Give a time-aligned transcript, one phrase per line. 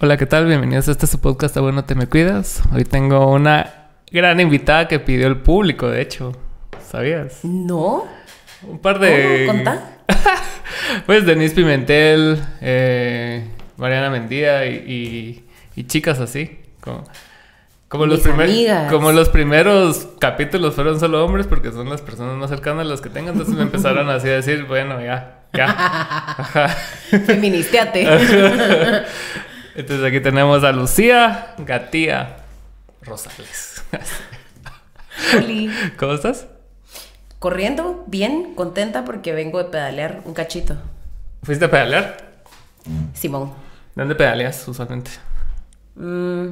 [0.00, 0.46] Hola, ¿qué tal?
[0.46, 2.62] Bienvenidos a este su podcast a Bueno Te Me Cuidas.
[2.72, 6.32] Hoy tengo una gran invitada que pidió el público, de hecho.
[6.88, 7.40] ¿Sabías?
[7.44, 8.04] No.
[8.62, 9.44] Un par de...
[9.46, 9.58] ¿Cómo?
[9.64, 9.98] ¿Contá?
[11.06, 13.44] pues Denise Pimentel, eh,
[13.76, 15.44] Mariana Mendía y, y-
[15.80, 16.58] y chicas así.
[16.80, 17.04] Como,
[17.88, 22.50] como los, primer- como los primeros capítulos fueron solo hombres porque son las personas más
[22.50, 23.32] cercanas las que tengan.
[23.32, 26.68] Entonces me empezaron así a decir, bueno, ya, ya.
[27.26, 28.06] Feministeate.
[29.78, 32.38] Entonces aquí tenemos a Lucía Gatía
[33.00, 33.84] Rosales.
[35.36, 35.70] Oli.
[35.96, 36.48] ¿Cómo estás?
[37.38, 40.76] Corriendo, bien, contenta porque vengo de pedalear un cachito.
[41.44, 42.16] ¿Fuiste a pedalear?
[43.14, 43.52] Simón.
[43.94, 45.12] ¿Dónde pedaleas usualmente?
[45.94, 46.48] Mm,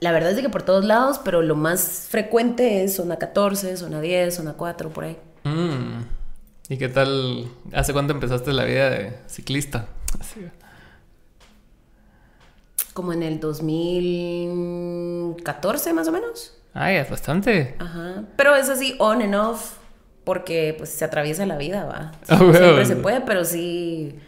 [0.00, 4.00] La verdad es que por todos lados, pero lo más frecuente es zona 14, zona
[4.00, 5.16] 10, zona 4, por ahí.
[5.44, 6.02] Mm.
[6.70, 7.46] ¿Y qué tal?
[7.72, 9.86] ¿Hace cuánto empezaste la vida de ciclista?
[10.18, 10.40] Así.
[12.92, 16.58] Como en el 2014 más o menos.
[16.74, 17.76] Ay, es bastante.
[17.78, 18.24] Ajá.
[18.36, 19.76] Pero es así on and off
[20.24, 22.12] porque pues se atraviesa la vida, va.
[22.28, 24.18] Ah, Siempre se puede, pero sí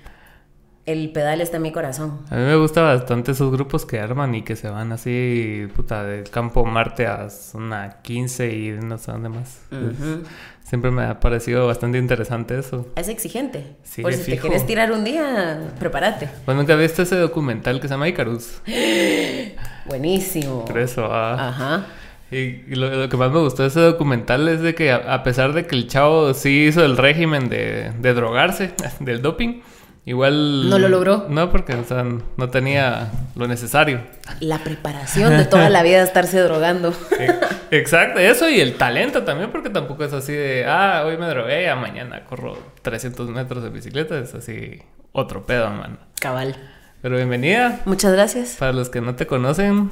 [0.87, 2.21] el pedal está en mi corazón.
[2.31, 6.05] A mí me gusta bastante esos grupos que arman y que se van así, puta,
[6.05, 9.63] del campo Marte a zona 15 y no sé dónde más.
[9.71, 10.25] Ujú.
[10.65, 12.87] Siempre me ha parecido bastante interesante eso.
[12.97, 13.77] Es exigente.
[13.83, 16.29] Sí, Por si te quieres tirar un día, prepárate.
[16.47, 18.63] Pues nunca viste ese documental que se llama Icarus.
[19.87, 20.65] Buenísimo.
[20.65, 21.49] Por eso, ah.
[21.49, 21.87] Ajá.
[22.31, 24.97] Y, y lo, lo que más me gustó de ese documental es de que a,
[25.15, 29.61] a pesar de que el chavo sí hizo el régimen de, de drogarse, del doping,
[30.05, 30.69] igual...
[30.71, 31.27] No lo logró.
[31.29, 32.05] No, porque o sea,
[32.37, 34.01] no tenía lo necesario.
[34.41, 36.93] La preparación de toda la vida de estarse drogando.
[37.19, 37.35] E-
[37.71, 41.65] Exacto, eso y el talento también, porque tampoco es así de, ah, hoy me drogué,
[41.65, 44.81] ya mañana corro 300 metros de bicicleta, es así
[45.13, 45.99] otro pedo, man.
[46.21, 46.55] Cabal.
[47.03, 47.81] Pero bienvenida.
[47.85, 48.57] Muchas gracias.
[48.59, 49.91] Para los que no te conocen,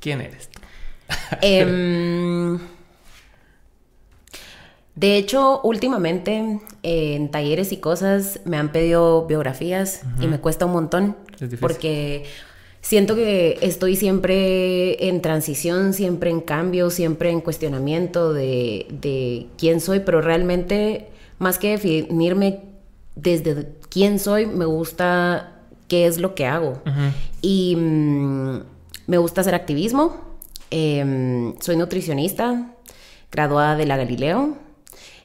[0.00, 0.60] ¿quién eres tú?
[1.40, 2.58] Em,
[4.94, 10.66] de hecho, últimamente eh, en talleres y cosas me han pedido biografías y me cuesta
[10.66, 11.58] un montón Es difícil.
[11.60, 12.24] porque
[12.82, 19.80] siento que estoy siempre en transición, siempre en cambio, siempre en cuestionamiento de, de quién
[19.80, 21.08] soy, pero realmente
[21.38, 22.60] más que definirme
[23.14, 26.80] desde quién soy, me gusta qué es lo que hago.
[27.40, 28.60] Y mm,
[29.06, 30.16] me gusta hacer activismo.
[30.70, 32.72] Em, soy nutricionista,
[33.30, 34.56] graduada de la Galileo.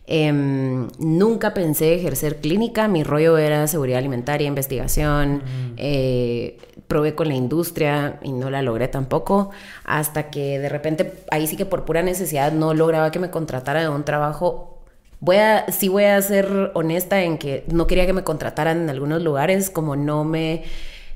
[0.10, 5.44] Em, nunca pensé ejercer clínica, mi rollo era seguridad alimentaria, investigación,
[5.76, 6.58] eh,
[6.88, 9.52] probé con la industria y no la logré tampoco,
[9.84, 13.82] hasta que de repente, ahí sí que por pura necesidad no lograba que me contratara
[13.82, 14.82] de un trabajo.
[15.20, 18.90] Voy a, sí voy a ser honesta en que no quería que me contrataran en
[18.90, 20.64] algunos lugares, como no me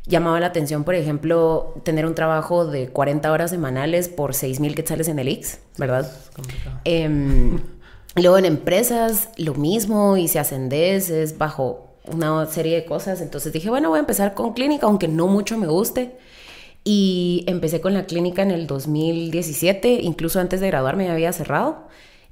[0.05, 4.75] llamaba la atención, por ejemplo, tener un trabajo de 40 horas semanales por 6 mil
[4.75, 6.11] quetzales en el Ix, ¿verdad?
[6.83, 7.59] Em,
[8.15, 13.21] luego en empresas, lo mismo, hice ascendeces bajo una serie de cosas.
[13.21, 16.17] Entonces dije, bueno, voy a empezar con clínica, aunque no mucho me guste.
[16.83, 21.87] Y empecé con la clínica en el 2017, incluso antes de graduarme ya había cerrado.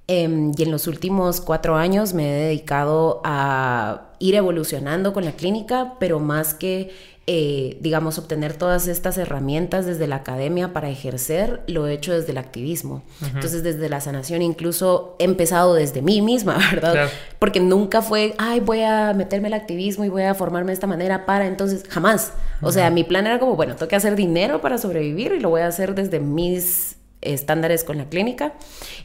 [0.07, 5.34] Em, y en los últimos cuatro años me he dedicado a ir evolucionando con la
[5.34, 6.90] clínica, pero más que,
[7.31, 12.31] eh, digamos, obtener todas estas herramientas desde la academia para ejercer, lo he hecho desde
[12.31, 13.03] el activismo.
[13.22, 16.91] Entonces, desde la sanación, incluso he empezado desde mí misma, ¿verdad?
[16.94, 17.09] Claro.
[17.38, 20.88] Porque nunca fue, ay, voy a meterme al activismo y voy a formarme de esta
[20.88, 22.34] manera para, entonces, jamás.
[22.63, 25.51] O sea, mi plan era como, bueno, tengo que hacer dinero para sobrevivir y lo
[25.51, 28.53] voy a hacer desde mis estándares con la clínica.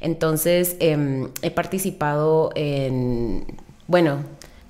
[0.00, 3.44] Entonces, em, he participado en,
[3.86, 4.20] bueno,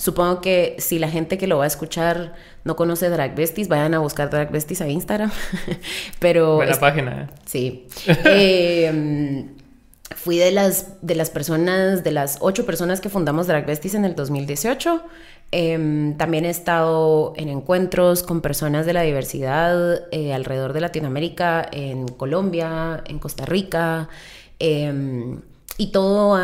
[0.05, 2.35] supongo que si la gente que lo va a escuchar
[2.65, 5.31] no conoce Drag Besties, vayan a buscar Drag Besties a Instagram.
[6.19, 7.35] Pero Buena es- página, ¿eh?
[7.47, 7.87] Sí.
[8.27, 9.47] Eh,
[10.15, 14.05] fui de las, de las personas, de las ocho personas que fundamos Drag Besties en
[14.05, 15.03] el 2018.
[15.53, 21.67] Eh, también he estado en encuentros con personas de la diversidad eh, alrededor de Latinoamérica,
[21.73, 24.09] en Colombia, en Costa Rica.
[24.61, 25.39] eh,
[25.77, 26.41] y todo,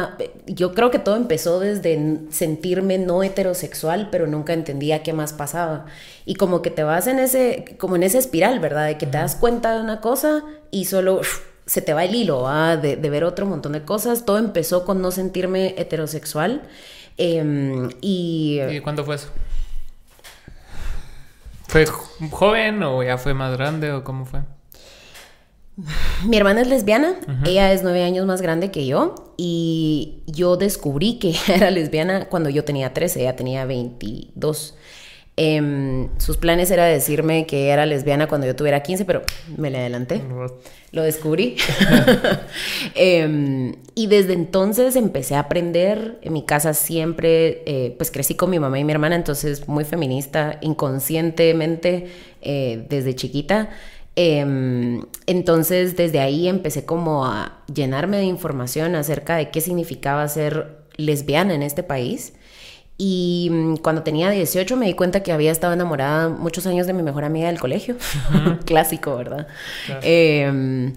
[0.46, 5.86] yo creo que todo empezó desde sentirme no heterosexual, pero nunca entendía qué más pasaba.
[6.26, 8.86] Y como que te vas en ese, como en esa espiral, ¿verdad?
[8.86, 10.42] De que te das cuenta de una cosa
[10.72, 11.20] y solo
[11.66, 12.76] se te va el hilo, ¿va?
[12.76, 14.24] De, de ver otro montón de cosas.
[14.24, 16.62] Todo empezó con no sentirme heterosexual.
[17.16, 19.28] em, y ¿Y cuándo fue eso?
[21.68, 24.40] ¿Fue jo- joven o ya fue más grande o cómo fue?
[26.26, 31.18] Mi hermana es lesbiana, ella es nueve años más grande que yo y yo descubrí
[31.18, 34.76] que era lesbiana cuando yo tenía 13, ella tenía 22.
[35.42, 39.22] Em, sus planes era decirme que era lesbiana cuando yo tuviera 15, pero
[39.56, 40.20] me le adelanté.
[40.92, 41.56] Lo descubrí.
[42.94, 46.18] Em, y desde entonces empecé a aprender.
[46.20, 49.84] En mi casa siempre, eh, pues crecí con mi mamá y mi hermana, entonces muy
[49.84, 52.08] feminista, inconscientemente,
[52.42, 53.70] eh, desde chiquita.
[54.16, 60.78] Em, entonces desde ahí empecé como a llenarme de información acerca de qué significaba ser
[60.96, 62.34] lesbiana en este país.
[62.98, 66.92] Y mm, cuando tenía 18 me di cuenta que había estado enamorada muchos años de
[66.92, 67.96] mi mejor amiga del colegio.
[68.66, 69.46] Clásico, ¿verdad?
[70.02, 70.92] Em,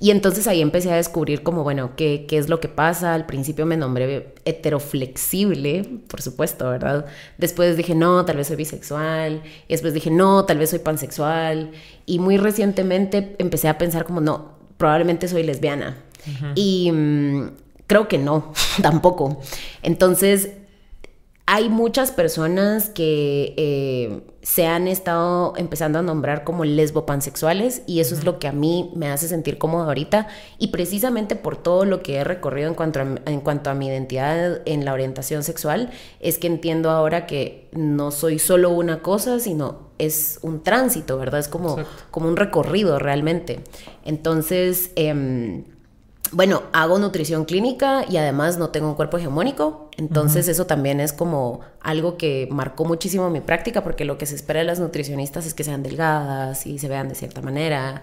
[0.00, 3.14] y entonces ahí empecé a descubrir como, bueno, ¿qué, qué es lo que pasa.
[3.14, 7.06] Al principio me nombré heteroflexible, por supuesto, ¿verdad?
[7.36, 9.42] Después dije, no, tal vez soy bisexual.
[9.66, 11.72] Y después dije, no, tal vez soy pansexual.
[12.06, 15.96] Y muy recientemente empecé a pensar como, no, probablemente soy lesbiana.
[16.54, 17.50] Y mm,
[17.88, 18.52] creo que no,
[18.82, 19.40] tampoco.
[19.82, 20.50] Entonces
[21.50, 28.14] hay muchas personas que eh, se han estado empezando a nombrar como lesbopansexuales y eso
[28.14, 30.28] es lo que a mí me hace sentir cómodo ahorita
[30.58, 33.86] y precisamente por todo lo que he recorrido en cuanto, a, en cuanto a mi
[33.86, 35.90] identidad en la orientación sexual
[36.20, 41.40] es que entiendo ahora que no soy solo una cosa sino es un tránsito, ¿verdad?
[41.40, 41.78] Es como,
[42.10, 43.60] como un recorrido realmente.
[44.04, 44.90] Entonces...
[44.96, 45.64] Eh,
[46.32, 51.12] bueno, hago nutrición clínica y además no tengo un cuerpo hegemónico, entonces eso también es
[51.12, 55.46] como algo que marcó muchísimo mi práctica porque lo que se espera de las nutricionistas
[55.46, 58.02] es que sean delgadas y se vean de cierta manera.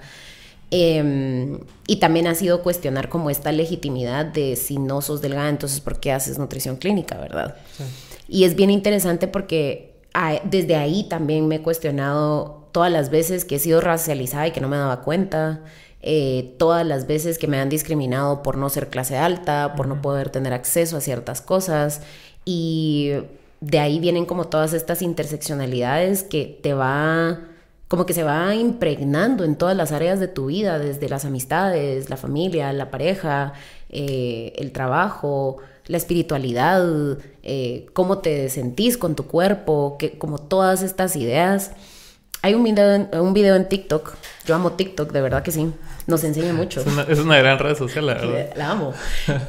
[0.71, 5.79] Em, y también ha sido cuestionar como esta legitimidad de si no sos delgada, entonces
[5.79, 7.55] ¿por qué haces nutrición clínica, verdad?
[8.27, 9.95] Y es bien interesante porque
[10.43, 14.61] desde ahí también me he cuestionado todas las veces que he sido racializada y que
[14.61, 15.61] no me daba cuenta.
[16.07, 20.03] Eh, todas las veces que me han discriminado por no ser clase alta, por no
[20.03, 22.01] poder tener acceso a ciertas cosas.
[22.45, 23.13] Y
[23.59, 27.39] de ahí vienen como todas estas interseccionalidades que te va,
[27.87, 32.11] como que se va impregnando en todas las áreas de tu vida, desde las amistades,
[32.11, 33.53] la familia, la pareja,
[33.89, 35.57] eh, el trabajo,
[35.87, 41.71] la espiritualidad, eh, cómo te sentís con tu cuerpo, que, como todas estas ideas.
[42.43, 44.13] Hay un video, un video en TikTok,
[44.45, 45.73] yo amo TikTok, de verdad que sí,
[46.07, 46.81] nos enseña mucho.
[46.81, 48.49] Es una, gran red social, la verdad.
[48.55, 48.93] La amo.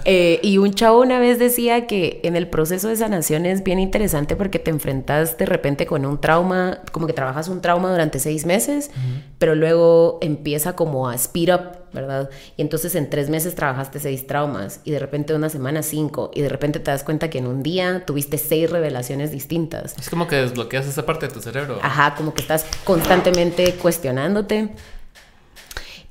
[0.05, 3.79] Eh, y un chavo una vez decía que en el proceso de sanación es bien
[3.79, 8.19] interesante porque te enfrentas de repente con un trauma, como que trabajas un trauma durante
[8.19, 8.91] seis meses,
[9.39, 11.61] pero luego empieza como a speed up,
[11.93, 12.31] ¿verdad?
[12.57, 16.41] Y entonces en tres meses trabajaste seis traumas y de repente una semana cinco y
[16.41, 19.95] de repente te das cuenta que en un día tuviste seis revelaciones distintas.
[19.99, 21.79] Es como que desbloqueas esa parte de tu cerebro.
[21.83, 24.71] Ajá, como que estás constantemente cuestionándote.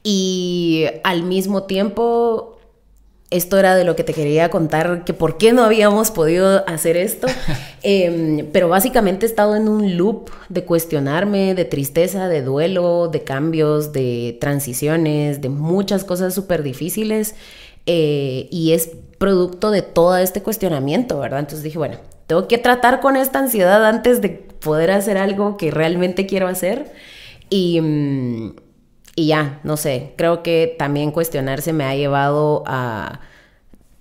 [0.08, 2.60] Y al mismo tiempo,
[3.32, 6.96] esto era de lo que te quería contar, que por qué no habíamos podido hacer
[6.96, 7.28] esto.
[7.82, 13.24] Em, pero básicamente he estado en un loop de cuestionarme, de tristeza, de duelo, de
[13.24, 17.34] cambios, de transiciones, de muchas cosas súper difíciles.
[17.88, 21.40] Eh, y es producto de todo este cuestionamiento, ¿verdad?
[21.40, 21.98] Entonces dije, bueno,
[22.28, 26.94] tengo que tratar con esta ansiedad antes de poder hacer algo que realmente quiero hacer.
[27.50, 27.82] Y...
[29.16, 33.22] Y ya, no sé, creo que también cuestionarse me ha llevado a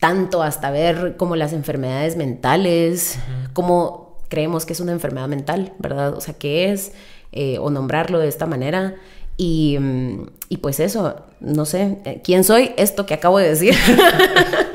[0.00, 3.18] tanto hasta ver como las enfermedades mentales,
[3.52, 6.14] como creemos que es una enfermedad mental, ¿verdad?
[6.14, 6.92] O sea, ¿qué es?
[7.32, 8.96] Eh, o nombrarlo de esta manera.
[9.36, 12.72] Y, mm, y, pues eso, no sé, eh, ¿quién soy?
[12.76, 13.74] Esto que acabo de decir.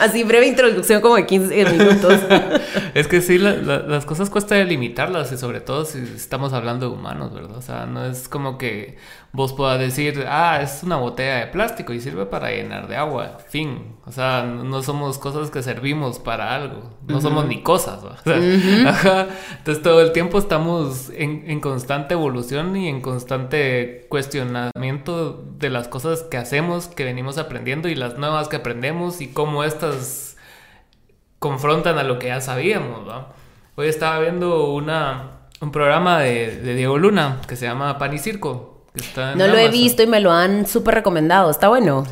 [0.00, 2.20] Así breve introducción como de 15 minutos.
[2.94, 7.32] es que sí, las cosas cuesta delimitarlas y sobre todo si estamos hablando de humanos,
[7.32, 7.56] ¿verdad?
[7.56, 8.96] O sea, no es como que
[9.32, 13.38] vos puedas decir, ah, es una botella de plástico y sirve para llenar de agua,
[13.48, 13.96] fin.
[14.04, 18.00] O sea, no somos cosas que servimos para algo, no somos ni cosas.
[18.26, 25.88] Entonces todo el tiempo estamos en, en, constante evolución y en constante cuestionamiento de las
[25.88, 30.36] cosas que hacemos, que venimos aprendiendo y las nuevas que aprendemos y cómo estas
[31.38, 33.00] confrontan a lo que ya sabíamos.
[33.74, 38.18] Hoy estaba viendo una, un programa de, de Diego Luna que se llama Pan y
[38.18, 38.72] Circo
[39.36, 41.50] no lo he visto y me lo han súper recomendado.
[41.50, 42.04] ¿Está bueno?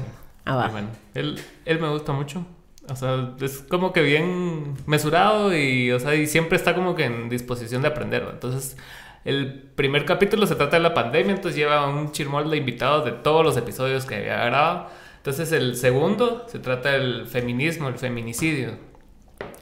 [0.45, 0.69] Ah, va.
[0.69, 0.89] Bueno.
[1.15, 2.47] Él, él me gusta mucho.
[2.89, 7.05] O sea, es como que bien mesurado y, o sea, y siempre está como que
[7.05, 8.27] en disposición de aprender.
[8.31, 8.77] Entonces,
[9.25, 13.13] el primer capítulo se trata de la pandemia, entonces lleva un chirmol de invitados de
[13.13, 14.89] todos los episodios que había grabado.
[15.21, 18.73] Entonces, el segundo se trata del feminismo, el feminicidio.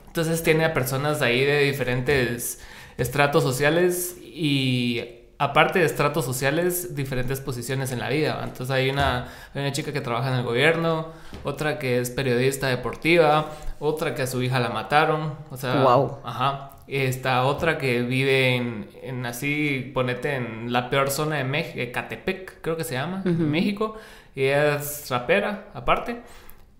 [0.06, 2.60] Entonces, tiene a personas ahí de diferentes
[2.96, 8.40] estratos sociales y aparte de estratos sociales, diferentes posiciones en la vida.
[8.42, 11.08] Entonces hay una, hay una chica que trabaja en el gobierno,
[11.44, 15.34] otra que es periodista deportiva, otra que a su hija la mataron.
[15.50, 16.18] O sea, wow.
[16.24, 16.72] Ajá.
[16.88, 22.62] Esta otra que vive en, en así, ponete en la peor zona de México, Catepec,
[22.62, 23.96] creo que se llama, en México.
[24.44, 26.22] Ella es rapera, aparte,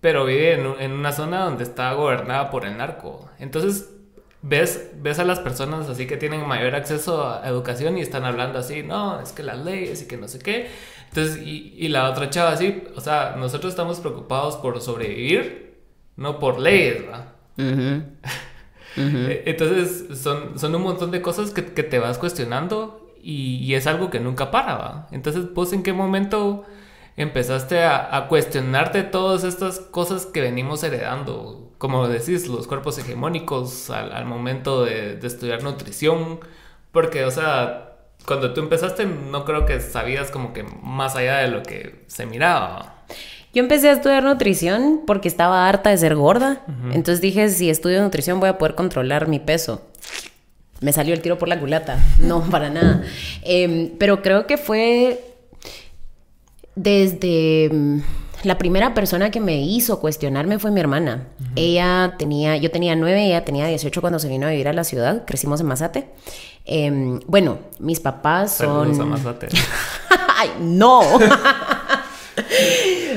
[0.01, 3.29] pero vive en, en una zona donde está gobernada por el narco.
[3.39, 3.89] Entonces,
[4.41, 8.59] ves, ves a las personas así que tienen mayor acceso a educación y están hablando
[8.59, 10.69] así, no, es que las leyes y que no sé qué.
[11.09, 15.79] Entonces, y, y la otra chava así, o sea, nosotros estamos preocupados por sobrevivir,
[16.15, 17.25] no por leyes, ¿verdad?
[17.57, 23.75] E, entonces, son, son un montón de cosas que, que te vas cuestionando y, y,
[23.75, 25.07] es algo que nunca para, ¿va?
[25.11, 26.65] Entonces, ¿vos en qué momento
[27.19, 31.71] empezaste a, a, cuestionarte todas estas cosas que venimos heredando?
[31.77, 36.39] Como decís, los cuerpos hegemónicos al, al momento de, de, estudiar nutrición,
[36.91, 37.93] porque, o sea,
[38.25, 42.25] cuando tú empezaste no creo que sabías como que más allá de lo que se
[42.25, 43.03] miraba.
[43.53, 46.63] Yo empecé a estudiar nutrición porque estaba harta de ser gorda.
[46.67, 46.95] Uh -huh.
[46.95, 49.81] Entonces dije, si estudio nutrición voy a poder controlar mi peso.
[50.81, 51.99] Me salió el tiro por la culata.
[52.19, 53.03] No, para nada.
[53.43, 55.28] Eh, pero creo que fue
[56.81, 58.01] desde mm,
[58.43, 61.27] la primera persona que me hizo cuestionarme fue mi hermana.
[61.39, 61.51] Uh -huh.
[61.57, 64.85] Ella tenía, yo tenía nueve, ella tenía 18 cuando se vino a vivir a la
[64.85, 65.25] ciudad.
[65.25, 66.09] Crecimos en Mazate.
[66.65, 68.95] Eh, bueno, mis papás son...
[68.95, 69.47] Saludos a Mazate.
[70.37, 71.01] ¡Ay, no!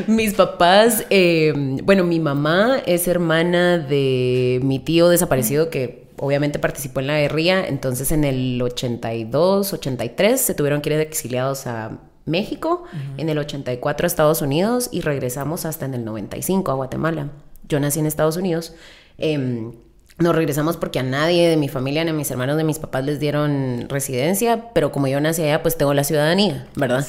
[0.09, 1.53] Mis papás, eh,
[1.85, 7.65] bueno, mi mamá es hermana de mi tío desaparecido que obviamente participó en la guerrilla,
[7.65, 13.21] entonces en el 82, 83 se tuvieron que ir exiliados a México, uh -huh.
[13.21, 17.29] en el 84 a Estados Unidos y regresamos hasta en el 95 a Guatemala.
[17.69, 18.75] Yo nací en Estados Unidos.
[19.19, 19.71] Eh,
[20.19, 23.05] nos regresamos porque a nadie de mi familia ni a mis hermanos de mis papás
[23.05, 27.07] les dieron residencia, pero como yo nací allá, pues tengo la ciudadanía, ¿verdad?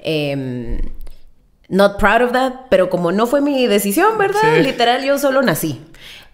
[0.00, 0.80] Eh,
[1.68, 4.40] Not proud of that, pero como no fue mi decisión, ¿verdad?
[4.56, 4.62] Sí.
[4.62, 5.80] Literal, yo solo nací.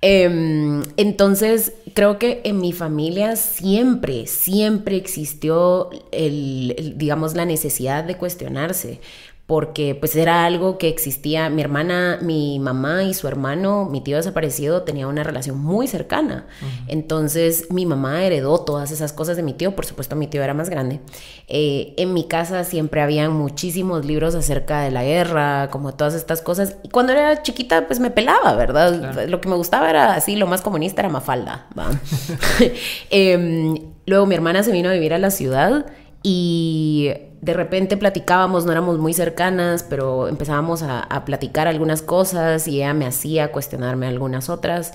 [0.02, 8.04] Eh, entonces, creo que en mi familia siempre, siempre existió, el, el, digamos, la necesidad
[8.04, 9.00] de cuestionarse
[9.46, 14.16] porque pues era algo que existía, mi hermana, mi mamá y su hermano, mi tío
[14.16, 16.46] desaparecido, tenía una relación muy cercana.
[16.62, 16.84] Uh -huh.
[16.88, 20.54] Entonces mi mamá heredó todas esas cosas de mi tío, por supuesto mi tío era
[20.54, 21.00] más grande.
[21.48, 26.40] Eh, en mi casa siempre habían muchísimos libros acerca de la guerra, como todas estas
[26.40, 26.76] cosas.
[26.84, 28.98] Y cuando era chiquita pues me pelaba, ¿verdad?
[28.98, 29.26] Claro.
[29.26, 31.66] Lo que me gustaba era así, lo más comunista era Mafalda.
[33.10, 33.74] eh,
[34.06, 35.84] luego mi hermana se vino a vivir a la ciudad
[36.22, 37.10] y
[37.40, 42.94] de repente platicábamos, no éramos muy cercanas, pero empezábamos a, platicar algunas cosas y ella
[42.94, 44.94] me hacía cuestionarme algunas otras.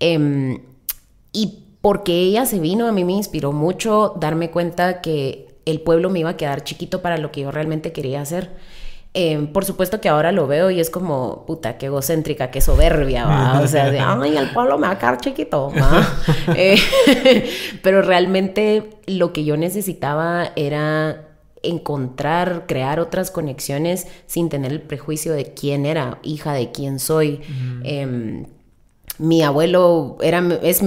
[0.00, 0.60] Eh,
[1.32, 6.10] y porque ella se vino, a mí me inspiró mucho darme cuenta que el pueblo
[6.10, 8.50] me iba a quedar chiquito para lo que yo realmente quería hacer.
[9.18, 13.24] Eh, por supuesto que ahora lo veo y es como, puta, qué egocéntrica, qué soberbia,
[13.24, 13.60] ¿va?
[13.62, 16.06] O sea, de, ay, el pueblo me va a quedar chiquito, ¿va?
[16.54, 16.78] eh,
[17.82, 21.28] pero realmente lo que yo necesitaba era
[21.62, 27.40] encontrar, crear otras conexiones sin tener el prejuicio de quién era, hija de quién soy.
[27.84, 28.44] Eh,
[29.16, 30.82] mi abuelo era, es,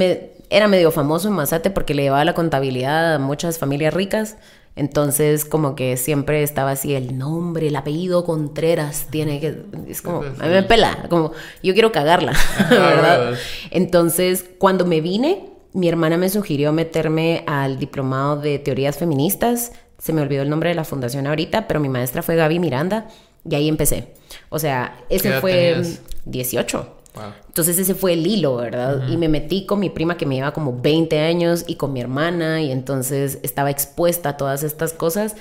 [0.52, 4.38] era medio famoso en Mazate porque le llevaba la contabilidad a muchas familias ricas.
[4.80, 9.64] Entonces, como que siempre estaba así el nombre, el apellido Contreras, tiene que.
[9.88, 10.24] Es como.
[10.24, 12.34] A mí me pela, como yo quiero cagarla,
[12.70, 13.34] ¿verdad?
[13.72, 20.14] Entonces, cuando me vine, mi hermana me sugirió meterme al diplomado de teorías feministas se
[20.14, 23.08] me olvidó el nombre de la fundación ahorita, pero mi maestra fue Gaby Miranda
[23.48, 24.14] y ahí empecé.
[24.48, 26.00] O sea, ese fue tenías?
[26.26, 26.96] 18.
[27.20, 27.34] Wow.
[27.48, 28.98] Entonces ese fue el hilo, ¿verdad?
[28.98, 29.14] Uh -huh.
[29.14, 32.02] Y me metí con mi prima que me lleva como 20 años y con mi
[32.02, 35.36] hermana y entonces estaba expuesta a todas estas cosas.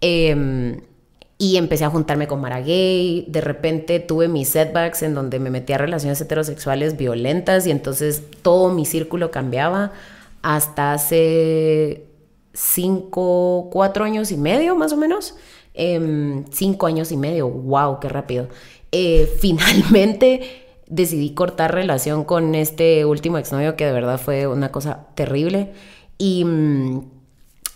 [0.00, 0.80] Eh,
[1.40, 3.24] y empecé a juntarme con Mara Gay.
[3.28, 8.24] De repente tuve mis setbacks en donde me metí a relaciones heterosexuales violentas y entonces
[8.42, 9.92] todo mi círculo cambiaba
[10.42, 12.06] hasta hace
[12.52, 15.36] cinco, cuatro años y medio más o menos.
[15.74, 18.48] Eh, cinco años y medio, wow, qué rápido.
[18.90, 25.06] Eh, finalmente decidí cortar relación con este último exnovio que de verdad fue una cosa
[25.14, 25.72] terrible.
[26.18, 27.00] Y mmm,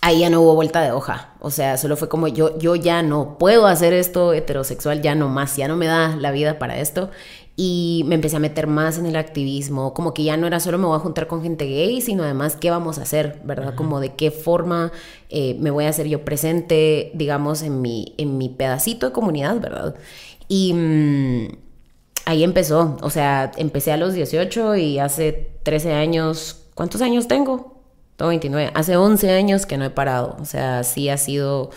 [0.01, 1.33] ahí ya no hubo vuelta de hoja.
[1.39, 5.29] O sea, solo fue como yo, yo ya no puedo hacer esto heterosexual, ya no
[5.29, 7.09] más, ya no me da la vida para esto
[7.55, 10.79] y me empecé a meter más en el activismo, como que ya no era solo
[10.79, 13.75] me voy a juntar con gente gay, sino además qué vamos a hacer, ¿verdad?
[13.75, 14.91] Como de qué forma
[15.29, 19.59] eh, me voy a hacer yo presente, digamos, en mi, en mi pedacito de comunidad,
[19.59, 19.95] ¿verdad?
[20.47, 21.47] Y mmm,
[22.25, 27.73] ahí empezó, o sea, empecé a los 18 y hace 13 años, ¿cuántos años tengo?
[28.15, 28.71] tengo 29.
[28.75, 30.37] Hace 11 años que no he parado.
[30.39, 31.71] O sea, sí ha sido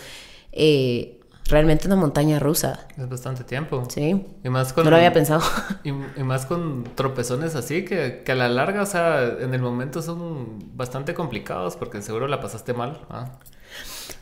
[0.51, 2.87] eh, realmente una montaña rusa.
[2.97, 3.83] Es bastante tiempo.
[3.89, 4.25] Sí.
[4.43, 5.41] Y más con, no lo había pensado.
[5.83, 9.61] Y, y más con tropezones así que, que, a la larga, o sea, en el
[9.61, 13.01] momento son bastante complicados porque seguro la pasaste mal.
[13.09, 13.39] ¿ah?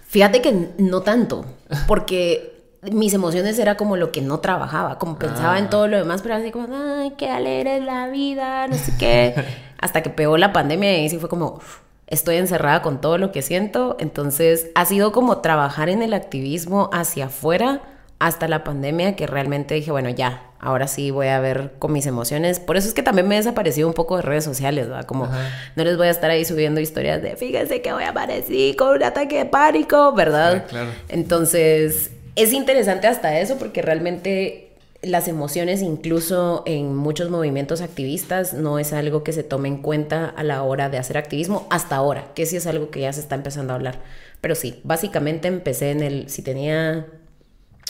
[0.07, 1.45] Fíjate que no tanto,
[1.87, 2.54] porque
[2.91, 6.35] mis emociones era como lo que no trabajaba, como pensaba en todo lo demás, pero
[6.35, 9.35] así como, ay, qué alegre es la vida, no sé qué.
[9.79, 11.59] Hasta que pegó la pandemia y sí fue como,
[12.07, 13.97] estoy encerrada con todo lo que siento.
[13.99, 17.81] Entonces ha sido como trabajar en el activismo hacia afuera
[18.19, 22.05] hasta la pandemia que realmente dije, bueno, ya, ahora sí voy a ver con mis
[22.05, 22.59] emociones.
[22.59, 25.05] Por eso es que también me he desaparecido un poco de redes sociales, ¿verdad?
[25.05, 25.27] Como
[25.75, 28.95] no les voy a estar ahí subiendo historias de, fíjense que voy a aparecer con
[28.95, 30.63] un ataque de pánico, ¿verdad?
[30.63, 30.89] Sí, claro.
[31.09, 34.65] Entonces, es interesante hasta eso porque realmente
[35.01, 40.25] las emociones, incluso en muchos movimientos activistas, no es algo que se tome en cuenta
[40.29, 43.19] a la hora de hacer activismo hasta ahora, que sí es algo que ya se
[43.19, 43.99] está empezando a hablar.
[44.41, 47.05] Pero sí, básicamente empecé en el, si tenía,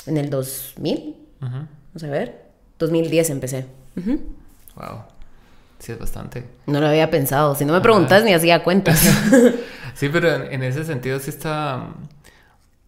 [0.06, 1.50] en el 2000, uh -huh.
[1.50, 2.42] vamos a ver,
[2.80, 3.66] 2010 empecé.
[3.96, 4.20] Uh -huh.
[4.76, 5.04] Wow.
[5.80, 6.46] Sí, es bastante.
[6.68, 7.56] No lo había pensado.
[7.56, 9.00] Si no me preguntas, ni hacía cuentas.
[9.94, 11.90] sí, pero en, en, ese sentido sí está.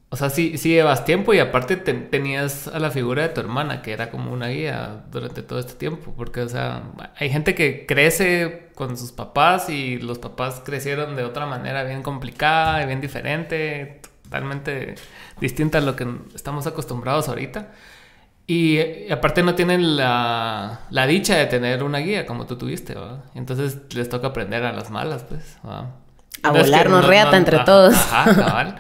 [0.10, 3.42] O sea, sí, sí llevas tiempo y aparte te, tenías a la figura de tu
[3.42, 6.14] hermana, que era como una guía durante todo este tiempo.
[6.16, 6.84] Porque, o sea,
[7.18, 12.04] hay gente que crece con sus papás y los papás crecieron de otra manera bien
[12.04, 14.96] complicada y bien diferente, totalmente
[15.42, 17.74] distinta a lo que estamos acostumbrados ahorita.
[18.48, 22.96] Y, y, aparte no tienen la, la, dicha de tener una guía como tú tuviste,
[22.96, 23.26] ¿verdad?
[23.36, 25.58] Entonces les toca aprender a las malas, pues.
[25.64, 25.90] ¿verdad?
[26.44, 27.94] A volarnos no, reata no, entre ajá, todos.
[27.94, 28.80] Ajá, cabal.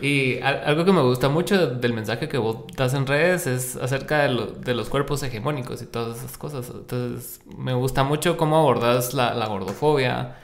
[0.00, 4.22] Y algo que me gusta mucho del mensaje que vos das en redes es acerca
[4.22, 6.70] de, lo, de los cuerpos hegemónicos y todas esas cosas.
[6.74, 10.36] Entonces, me gusta mucho cómo abordas la, la gordofobia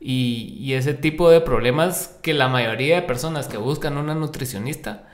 [0.00, 5.08] y, y, ese tipo de problemas que la mayoría de personas que buscan una nutricionista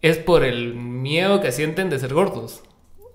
[0.00, 2.62] es por el miedo que sienten de ser gordos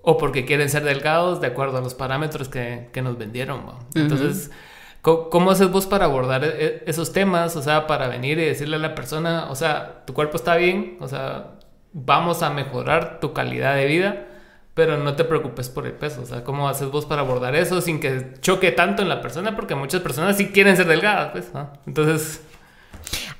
[0.02, 3.64] o porque quieren ser delgados de acuerdo a los parámetros que, que nos vendieron.
[3.64, 3.78] ¿no?
[3.94, 4.73] Entonces, uh -huh.
[5.04, 7.54] ¿Cómo, haces vos para abordar e, esos temas?
[7.56, 10.96] O sea, para venir y decirle a la persona, o sea, tu cuerpo está bien,
[11.00, 11.52] o sea,
[11.92, 14.26] vamos a mejorar tu calidad de vida,
[14.72, 16.22] pero no te preocupes por el peso.
[16.22, 19.54] O sea, ¿cómo haces vos para abordar eso sin que choque tanto en la persona?
[19.54, 21.70] Porque muchas personas sí quieren ser delgadas, pues, ¿no?
[21.86, 22.42] Entonces...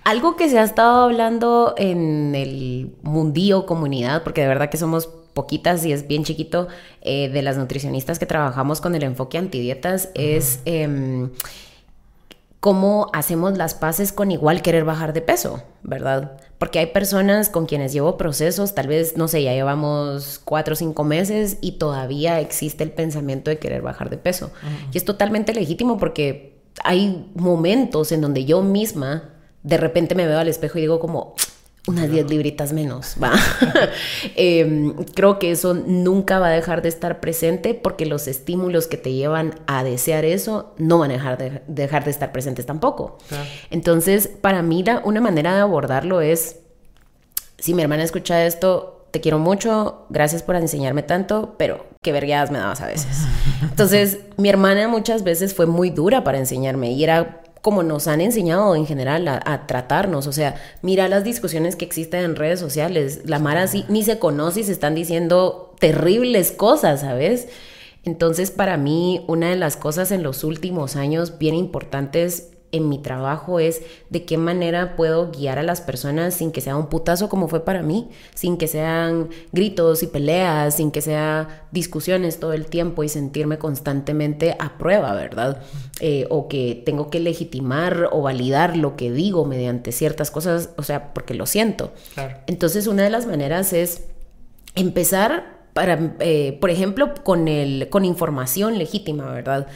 [0.04, 5.08] Algo que se ha estado hablando en el mundío comunidad, porque de verdad que somos
[5.34, 6.68] poquitas y es bien chiquito,
[7.02, 10.36] eh, de las nutricionistas que trabajamos con el enfoque antidietas, uh -huh.
[10.36, 11.28] es eh,
[12.60, 16.38] cómo hacemos las paces con igual querer bajar de peso, ¿verdad?
[16.58, 20.76] Porque hay personas con quienes llevo procesos, tal vez, no sé, ya llevamos cuatro o
[20.76, 24.46] cinco meses y todavía existe el pensamiento de querer bajar de peso.
[24.46, 24.94] Uh -huh.
[24.94, 30.38] Y es totalmente legítimo porque hay momentos en donde yo misma de repente me veo
[30.38, 31.34] al espejo y digo como
[31.86, 33.32] unas 10 libritas menos, va.
[34.36, 38.96] eh, creo que eso nunca va a dejar de estar presente porque los estímulos que
[38.96, 43.18] te llevan a desear eso no van a dejar de, dejar de estar presentes tampoco.
[43.28, 43.44] Claro.
[43.70, 46.56] Entonces, para mí la, una manera de abordarlo es,
[47.58, 52.50] si mi hermana escucha esto, te quiero mucho, gracias por enseñarme tanto, pero qué vergadas
[52.50, 53.26] me dabas a veces.
[53.62, 58.20] Entonces, mi hermana muchas veces fue muy dura para enseñarme y era como nos han
[58.20, 60.26] enseñado en general a, tratarnos.
[60.26, 63.22] O sea, mira las discusiones que existen en redes sociales.
[63.24, 67.48] La Mara sí, ni se conoce y se están diciendo terribles cosas, ¿sabes?
[68.04, 72.98] Entonces, para mí, una de las cosas en los últimos años bien importantes en mi
[72.98, 77.28] trabajo es de qué manera puedo guiar a las personas sin que sea un putazo
[77.28, 82.52] como fue para mí, sin que sean gritos y peleas, sin que sea discusiones todo
[82.52, 85.62] el tiempo y sentirme constantemente a prueba, ¿verdad?
[86.00, 90.82] Eh, o que tengo que legitimar o validar lo que digo mediante ciertas cosas, o
[90.82, 91.92] sea, porque lo siento.
[92.14, 92.38] Claro.
[92.48, 94.04] Entonces, una de las maneras es
[94.74, 99.66] empezar para, eh, por ejemplo, con, el, con información legítima, ¿verdad?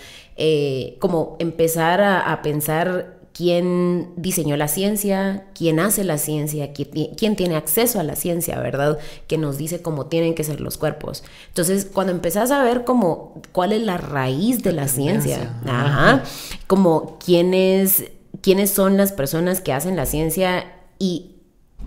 [0.41, 7.15] Eh, como empezar a, a, pensar quién diseñó la ciencia, quién hace la ciencia, quién,
[7.17, 8.99] quién, tiene acceso a la ciencia, ¿verdad?
[9.27, 11.25] Que nos dice cómo tienen que ser los cuerpos.
[11.49, 16.23] Entonces, cuando empezás a ver como cuál es la raíz de la, la ciencia, ajá,
[16.69, 21.37] como quiénes, quiénes son las personas que hacen la ciencia y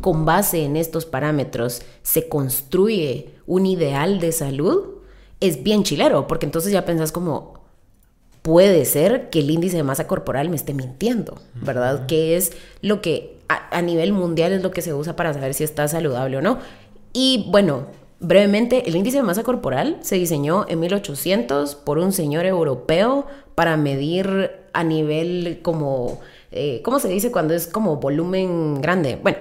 [0.01, 5.01] con base en estos parámetros se construye un ideal de salud,
[5.39, 7.60] es bien chilero, porque entonces ya pensás como,
[8.41, 11.95] puede ser que el índice de masa corporal me esté mintiendo, ¿verdad?
[11.95, 12.05] Uh -huh.
[12.07, 15.53] Que es lo que a, a, nivel mundial es lo que se usa para saber
[15.53, 16.59] si está saludable o no.
[17.13, 17.87] Y bueno,
[18.19, 23.77] brevemente, el índice de masa corporal se diseñó en 1800 por un señor europeo para
[23.77, 26.19] medir a nivel como
[26.51, 29.17] eh, ¿cómo se dice cuando es como volumen grande?
[29.21, 29.37] Bueno,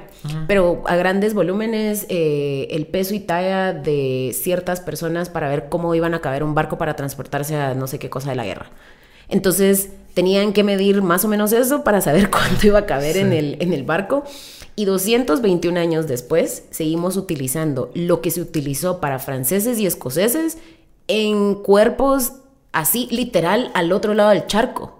[0.46, 5.94] pero a grandes volúmenes, eh, el peso y talla de ciertas personas para ver cómo
[5.94, 8.70] iban a caber un barco para transportarse a no sé qué cosa de la guerra.
[9.28, 13.32] Entonces tenían que medir más o menos eso para saber cuánto iba a caber en,
[13.32, 14.24] el, en el barco.
[14.76, 20.58] Y 221 años después, seguimos utilizando lo que se utilizó para franceses y escoceses
[21.08, 22.34] en cuerpos
[22.72, 24.99] así, literal, al otro lado del charco.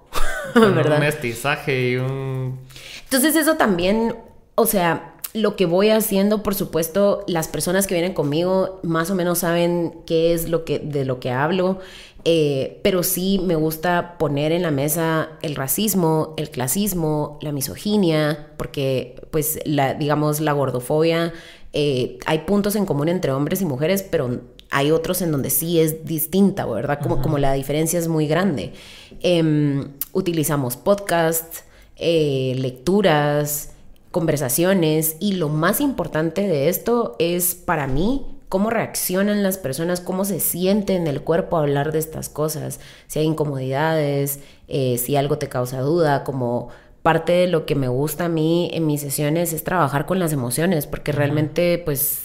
[0.75, 0.95] ¿verdad?
[0.95, 2.59] Un mestizaje y un...
[3.05, 4.17] Entonces eso también,
[4.55, 9.15] o sea, lo que voy haciendo, por supuesto, las personas que vienen conmigo más o
[9.15, 11.79] menos saben qué es lo que, de lo que hablo,
[12.25, 18.49] eh, pero sí me gusta poner en la mesa el racismo, el clasismo, la misoginia,
[18.57, 21.33] porque pues la, digamos, la gordofobia,
[21.73, 25.81] eh, hay puntos en común entre hombres y mujeres, pero hay otros en donde sí
[25.81, 27.01] es distinta, ¿verdad?
[27.03, 28.73] Como, como la diferencia es muy grande.
[29.21, 31.65] Em, utilizamos podcasts,
[31.97, 33.71] eh, lecturas,
[34.11, 40.25] conversaciones y lo más importante de esto es para mí cómo reaccionan las personas, cómo
[40.25, 45.39] se siente en el cuerpo hablar de estas cosas, si hay incomodidades, eh, si algo
[45.39, 46.69] te causa duda, como
[47.03, 50.33] parte de lo que me gusta a mí en mis sesiones es trabajar con las
[50.33, 52.20] emociones, porque realmente pues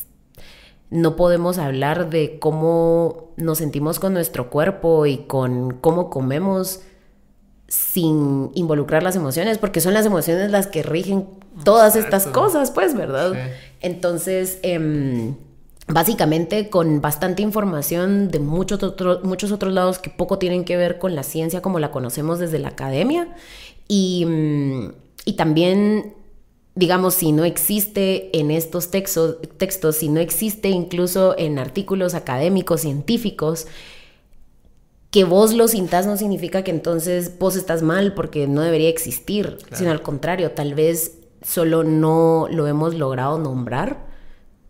[0.90, 6.82] no podemos hablar de cómo nos sentimos con nuestro cuerpo y con cómo comemos
[7.68, 11.28] sin involucrar las emociones, porque son las emociones las que rigen
[11.64, 13.34] todas estas cosas, pues, ¿verdad?
[13.82, 15.36] Entonces, em,
[15.88, 18.80] básicamente con bastante información de muchos,
[19.24, 22.60] muchos otros lados que poco tienen que ver con la ciencia como la conocemos desde
[22.60, 23.36] la academia
[23.88, 24.92] y, mm,
[25.26, 26.14] y también
[26.76, 32.82] digamos, si no existe en estos textos, textos, si no existe incluso en artículos académicos,
[32.82, 33.68] científicos,
[35.10, 39.58] que vos lo sintas no significa que entonces vos estás mal porque no debería existir,
[39.72, 44.05] sino al contrario, tal vez solo no lo hemos logrado nombrar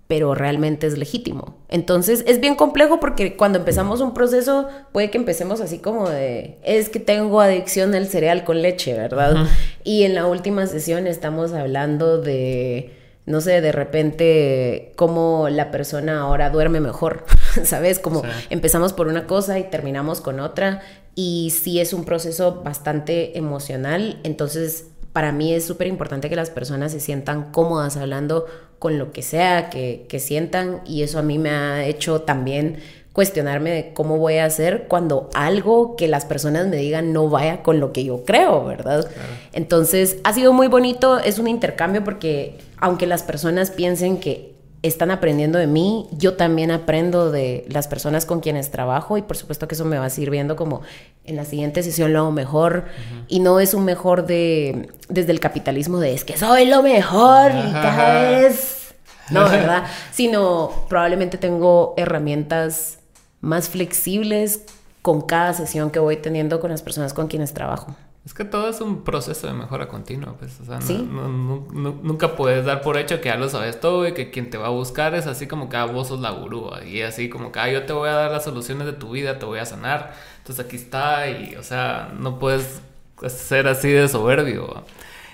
[0.07, 1.57] pero realmente es legítimo.
[1.67, 6.59] Entonces es bien complejo porque cuando empezamos un proceso puede que empecemos así como de,
[6.63, 9.47] es que tengo adicción al cereal con leche, ¿verdad?
[9.83, 12.93] Y en la última sesión estamos hablando de,
[13.25, 17.25] no sé, de repente cómo la persona ahora duerme mejor,
[17.63, 17.97] ¿sabes?
[17.97, 20.81] Como empezamos por una cosa y terminamos con otra
[21.15, 26.49] y sí es un proceso bastante emocional, entonces para mí es súper importante que las
[26.49, 28.47] personas se sientan cómodas hablando
[28.79, 32.79] con lo que sea que, sientan y eso a mí me ha hecho también
[33.13, 37.63] cuestionarme de cómo voy a hacer cuando algo que las personas me digan no vaya
[37.63, 39.09] con lo que yo creo, ¿verdad?
[39.53, 44.54] Entonces ha sido muy bonito, es un intercambio porque aunque las personas piensen que
[44.87, 49.37] están aprendiendo de mí, yo también aprendo de las personas con quienes trabajo y por
[49.37, 50.81] supuesto que eso me va sirviendo como
[51.23, 52.85] en la siguiente sesión lo hago mejor
[53.27, 57.51] y no es un mejor de desde el capitalismo de es que soy lo mejor
[57.51, 58.85] y cada vez
[59.29, 59.85] no, ¿verdad?
[60.11, 62.99] Sino probablemente tengo herramientas
[63.41, 64.61] más flexibles
[65.01, 67.95] con cada sesión que voy teniendo con las personas con quienes trabajo.
[68.25, 72.81] Es que todo es un proceso de mejora continua, pues, o sea, nunca puedes dar
[72.81, 75.27] por hecho que ya lo sabes todo y que quien te va a buscar es
[75.27, 77.93] así como que ah, vos sos la gurú y así como que ah, yo te
[77.93, 81.29] voy a dar las soluciones de tu vida, te voy a sanar, entonces aquí está
[81.29, 82.81] y, o sea, no puedes
[83.27, 84.83] ser así de soberbio.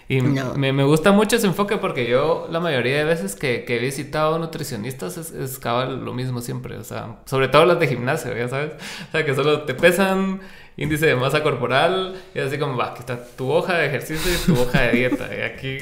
[0.09, 3.77] Y me, me, gusta mucho ese enfoque porque yo la mayoría de veces que, que
[3.77, 8.35] he visitado nutricionistas es, es lo mismo siempre, o sea, sobre todo las de gimnasio,
[8.35, 8.73] ya sabes,
[9.07, 10.41] o sea, que solo te pesan
[10.81, 14.37] índice de masa corporal y así como, va, aquí está tu hoja de ejercicio y
[14.45, 15.29] tu hoja de dieta.
[15.35, 15.77] Y aquí,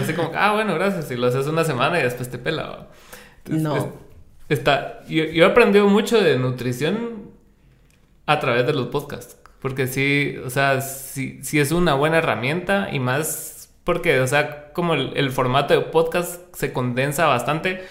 [0.00, 1.10] así como, ah, bueno, gracias.
[1.10, 2.88] Y lo haces una semana y después te pela.
[3.46, 3.92] no.
[4.48, 7.30] está, yo, yo, he aprendido mucho de nutrición
[8.26, 9.36] a través de los podcasts.
[9.60, 13.56] Porque sí, o sea, sí, sí es una buena herramienta y más
[13.86, 17.84] porque, o sea, como el, formato de podcast se condensa bastante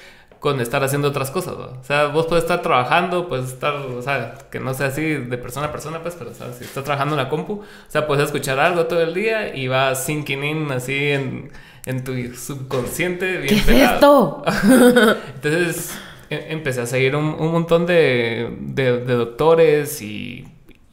[0.45, 4.37] con estar haciendo otras cosas, O sea, vos puedes estar trabajando, puedes estar, o sea,
[4.51, 7.15] que no sea así de persona a persona, pues, pero, o sea, si estás trabajando
[7.15, 10.71] en la compu, o sea, puedes escuchar algo todo el día y va sinking in
[10.71, 11.51] así en,
[11.87, 14.43] en tu subconsciente bien ¿Qué es esto?
[15.35, 15.97] Entonces,
[16.29, 20.45] e, empecé a seguir un, un montón de, de, de doctores y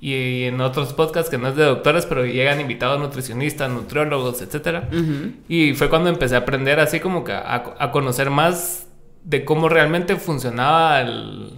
[0.02, 4.82] y en otros podcasts que no es de doctores, pero llegan invitados nutricionistas, nutriólogos, etc.
[5.48, 8.88] Y fue cuando empecé a aprender así como que a, conocer más
[9.24, 11.52] de cómo realmente funcionaba el,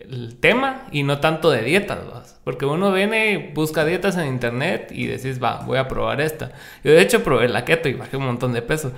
[0.00, 5.06] el, tema y no tanto de dietas, porque uno viene, busca dietas en internet y
[5.06, 6.52] decís, va, voy a probar esta.
[6.82, 8.92] Yo de hecho probé la keto y bajé un montón de peso,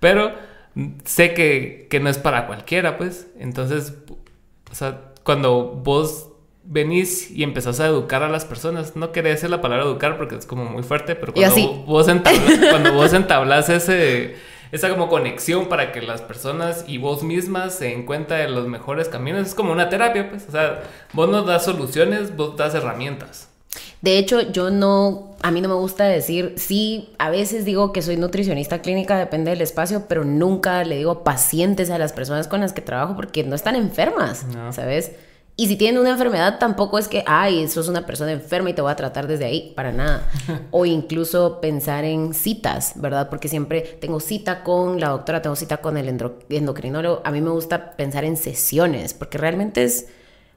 [0.00, 0.32] pero
[1.04, 3.28] sé que, que no es para cualquiera, pues.
[3.38, 3.94] Entonces,
[4.70, 6.30] o sea, cuando vos
[6.66, 8.96] venís y empezás a educar a las personas.
[8.96, 12.58] No quería decir la palabra educar porque es como muy fuerte, pero cuando, vos, entablas,
[12.70, 14.36] cuando vos entablas ese,
[14.72, 18.66] esa como conexión para que las personas y vos mismas se den cuenta de los
[18.66, 20.46] mejores caminos, es como una terapia, pues.
[20.48, 23.48] O sea, vos nos das soluciones, vos das herramientas.
[24.00, 28.02] De hecho, yo no, a mí no me gusta decir, sí, a veces digo que
[28.02, 32.60] soy nutricionista clínica, depende del espacio, pero nunca le digo pacientes a las personas con
[32.60, 35.12] las que trabajo porque no están enfermas, ¿sabes?
[35.58, 38.74] Y si tienen una enfermedad, tampoco es que, ay, eso es una persona enferma y
[38.74, 40.28] te voy a tratar desde ahí, para nada.
[40.70, 43.30] o incluso pensar en citas, ¿verdad?
[43.30, 46.08] Porque siempre tengo cita con la doctora, tengo cita con el
[46.50, 47.22] endocrinólogo.
[47.24, 50.08] A mí me gusta pensar en sesiones, porque realmente es,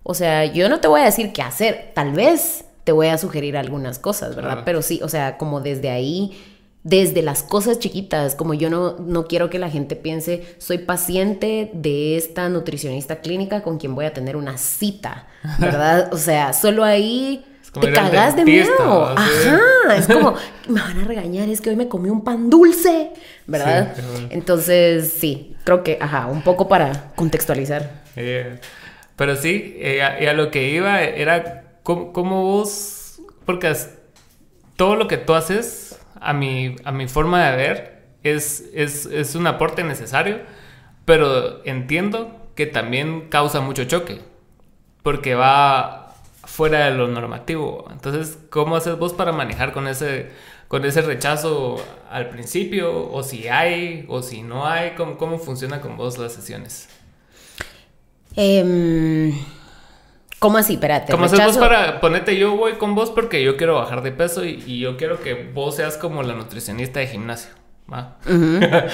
[0.03, 3.17] o sea, yo no te voy a decir qué hacer, tal vez te voy a
[3.17, 4.63] sugerir algunas cosas, ¿verdad?
[4.65, 6.48] Pero sí, o sea, como desde ahí
[6.83, 11.69] desde las cosas chiquitas, como yo no, no quiero que la gente piense, soy paciente
[11.73, 15.27] de esta nutricionista clínica con quien voy a tener una cita,
[15.59, 16.13] ¿verdad?
[16.13, 17.45] O sea, solo ahí
[17.79, 19.05] te cagas de miedo.
[19.05, 19.59] Ajá,
[19.95, 20.35] es como,
[20.67, 23.11] me van a regañar, es que hoy me comí un pan dulce,
[23.45, 23.93] ¿verdad?
[24.29, 28.03] Entonces, sí, creo que, ajá, un poco para contextualizar.
[28.15, 28.57] Eh,
[29.17, 33.75] pero sí, eh, y a lo que iba era cómo vos, porque
[34.77, 35.88] todo lo que tú haces
[36.21, 40.39] a mi, a mi forma de ver, es, es, un aporte necesario,
[41.05, 44.21] pero entiendo que también causa mucho choque,
[45.03, 47.87] porque va fuera de lo normativo.
[47.91, 50.29] Entonces, ¿cómo haces vos para manejar con ese,
[50.67, 51.77] con ese rechazo
[52.09, 53.11] al principio?
[53.11, 56.89] O si hay, o si no hay, ¿cómo, cómo funciona con vos las sesiones?
[58.35, 59.33] Eh...
[60.39, 60.75] ¿Cómo así?
[60.75, 61.11] Espérate.
[61.11, 64.45] ¿Cómo haces vos para ponerte yo voy con vos porque yo quiero bajar de peso
[64.45, 67.51] y, yo quiero que vos seas como la nutricionista de gimnasio?
[67.91, 68.17] ¿va?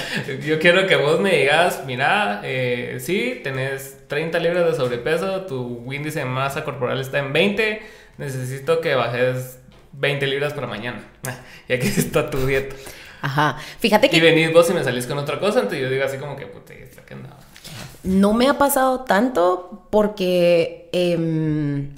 [0.46, 5.92] yo quiero que vos me digas, mira, eh, sí, tenés 30 libras de sobrepeso, tu
[5.92, 7.82] índice de masa corporal está en 20,
[8.18, 9.60] necesito que bajes
[9.92, 11.00] 20 libras para mañana.
[11.68, 12.74] y aquí está tu dieta.
[13.22, 13.58] Ajá.
[13.78, 14.16] Fíjate que.
[14.16, 16.46] Y venís vos y me salís con otra cosa, entonces yo digo así como que,
[16.46, 17.38] puta, ¿qué andaba?
[18.02, 21.90] No me ha pasado tanto porque em,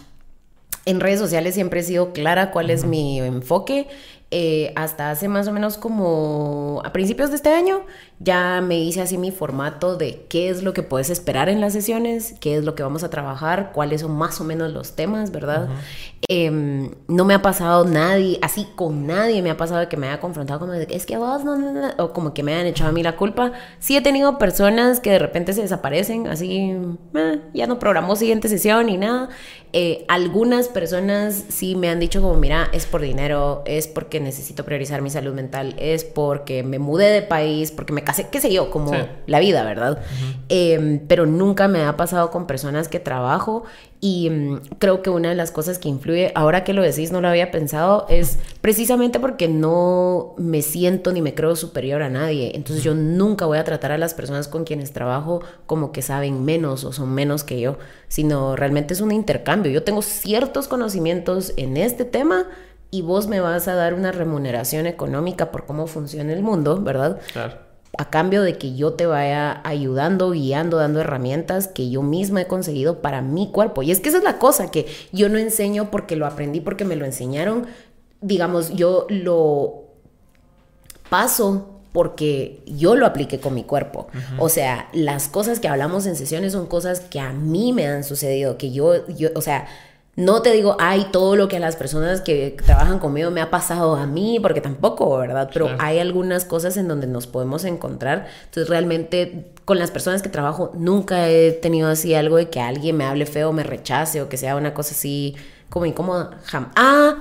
[0.87, 3.89] en redes sociales siempre he sido clara cuál es mi enfoque.
[4.31, 7.87] Eh, hasta hace más o menos como a principios de este año
[8.21, 11.73] ya me hice así mi formato de qué es lo que puedes esperar en las
[11.73, 15.31] sesiones, qué es lo que vamos a trabajar, cuáles son más o menos los temas,
[15.31, 15.69] ¿verdad?
[16.29, 20.21] Em, no me ha pasado nadie, así con nadie me ha pasado que me haya
[20.21, 22.91] confrontado como de es que vos no, no, no, o como que me hayan echado
[22.91, 23.53] a mí la culpa.
[23.79, 26.77] Sí he tenido personas que de repente se desaparecen, así,
[27.15, 29.29] eh, ya no programó siguiente sesión ni nada.
[29.73, 34.65] Eh, algunas personas sí me han dicho como, mira, es por dinero, es porque necesito
[34.65, 38.53] priorizar mi salud mental, es porque me mudé de país, porque me casé, qué sé
[38.53, 38.93] yo, como
[39.27, 40.01] la vida, ¿verdad?
[40.49, 43.65] Em, pero nunca me ha pasado con personas que trabajo
[44.01, 47.21] y mm, creo que una de las cosas que influye, ahora que lo decís, no
[47.21, 52.53] lo había pensado, es precisamente porque no me siento ni me creo superior a nadie.
[52.55, 56.45] Entonces yo nunca voy a tratar a las personas con quienes trabajo como que saben
[56.45, 59.73] menos o son menos que yo, sino realmente es un intercambio.
[59.73, 62.47] Yo tengo ciertos conocimientos en este tema
[62.91, 67.21] y vos me vas a dar una remuneración económica por cómo funciona el mundo, ¿verdad?
[67.33, 72.43] Claro a cambio de que yo te vaya ayudando, guiando, dando herramientas que yo misma
[72.43, 73.83] he conseguido para mi cuerpo.
[73.83, 76.85] Y es que esa es la cosa, que yo no enseño porque lo aprendí, porque
[76.85, 77.67] me lo enseñaron.
[78.21, 79.85] Digamos, yo lo
[81.09, 84.09] paso porque yo lo apliqué con mi cuerpo.
[84.39, 88.05] O sea, las cosas que hablamos en sesiones son cosas que a mí me han
[88.05, 89.67] sucedido, que yo, yo o sea,
[90.19, 93.51] no te digo, ay, todo lo que a las personas que trabajan conmigo me ha
[93.51, 95.49] pasado a mí, porque tampoco, ¿verdad?
[95.53, 98.27] Pero hay algunas cosas en donde nos podemos encontrar.
[98.47, 102.97] Entonces, realmente, con las personas que trabajo, nunca he tenido así algo de que alguien
[102.97, 105.37] me hable feo, me rechace o que sea una cosa así
[105.69, 106.31] como incómoda.
[106.75, 107.19] Ah,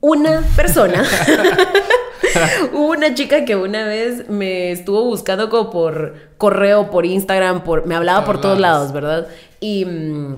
[0.00, 1.04] una persona.
[2.72, 7.94] una chica que una vez me estuvo buscando como por correo, por Instagram, por me
[7.94, 9.28] hablaba por todos lados, ¿verdad?
[9.60, 10.36] Y mm,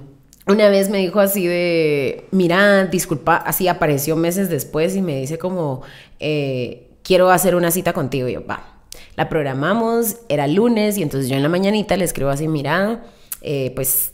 [0.50, 5.38] una vez me dijo así de, mira, disculpa, así apareció meses después y me dice
[5.38, 5.82] como,
[6.18, 8.28] eh, quiero hacer una cita contigo.
[8.28, 8.74] Y yo, va,
[9.16, 13.04] la programamos, era lunes y entonces yo en la mañanita le escribo así, mira,
[13.42, 14.12] eh, pues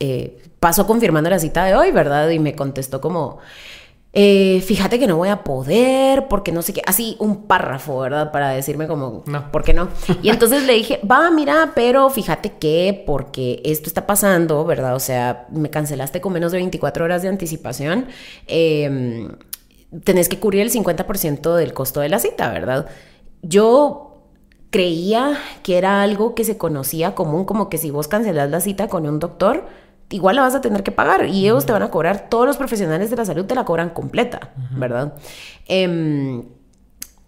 [0.00, 2.28] eh, pasó confirmando la cita de hoy, ¿verdad?
[2.30, 3.38] Y me contestó como,
[4.14, 8.32] eh, fíjate que no voy a poder, porque no sé qué, así un párrafo, ¿verdad?
[8.32, 9.52] Para decirme como, no.
[9.52, 9.88] ¿por qué no?
[10.22, 14.94] Y entonces le dije, va, mira, pero fíjate que, porque esto está pasando, ¿verdad?
[14.94, 18.06] O sea, me cancelaste con menos de 24 horas de anticipación,
[18.46, 19.28] em,
[20.04, 22.88] tenés que cubrir el 50% del costo de la cita, ¿verdad?
[23.42, 24.22] Yo
[24.70, 28.88] creía que era algo que se conocía común, como que si vos cancelás la cita
[28.88, 29.66] con un doctor,
[30.10, 32.56] igual la vas a tener que pagar y ellos te van a cobrar, todos los
[32.56, 35.14] profesionales de la salud te la cobran completa, ¿verdad?
[35.66, 36.44] Em,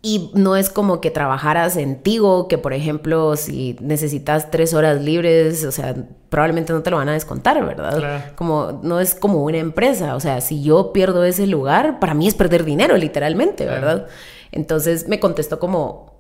[0.03, 5.03] y no es como que trabajaras en Tigo, que por ejemplo, si necesitas tres horas
[5.03, 5.95] libres, o sea,
[6.31, 8.33] probablemente no te lo van a descontar, ¿verdad?
[8.35, 12.27] Como no es como una empresa, o sea, si yo pierdo ese lugar, para mí
[12.27, 14.07] es perder dinero, literalmente, ¿verdad?
[14.53, 16.15] Entonces me contestó como,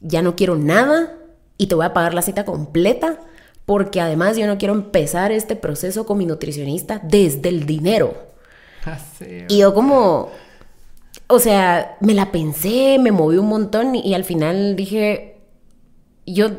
[0.00, 1.14] ya no quiero nada
[1.56, 3.20] y te voy a pagar la cita completa,
[3.66, 8.14] porque además yo no quiero empezar este proceso con mi nutricionista desde el dinero.
[9.48, 10.30] y yo como
[11.26, 15.38] o sea, me la pensé, me moví un montón y, al final dije,
[16.26, 16.50] yo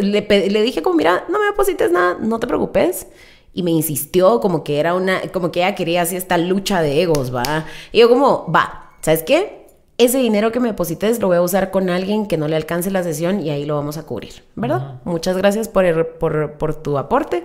[0.00, 3.06] le, le, dije como, mira, no me deposites nada, no te preocupes.
[3.52, 7.02] Y me insistió como que era una, como que ella quería así esta lucha de
[7.02, 7.66] egos, ¿va?
[7.92, 9.57] Y yo como, va, ¿sabes qué?
[9.98, 12.88] Ese dinero que me deposites lo voy a usar con alguien que no le alcance
[12.90, 15.00] la sesión y ahí lo vamos a cubrir, ¿verdad?
[15.04, 17.44] Muchas gracias por, por, por tu aporte.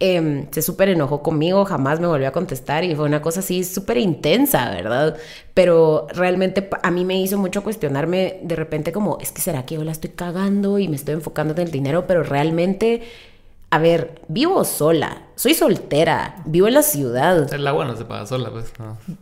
[0.00, 3.64] Em, se súper enojó conmigo, jamás me volvió a contestar y fue una cosa así
[3.64, 5.16] súper intensa, ¿verdad?
[5.54, 9.74] Pero realmente a mí me hizo mucho cuestionarme de repente como, es que será que
[9.74, 13.02] yo la estoy cagando y me estoy enfocando en el dinero, pero realmente...
[13.70, 17.52] A ver, vivo sola, soy soltera, vivo en la ciudad.
[17.52, 18.72] El agua no se paga sola, pues,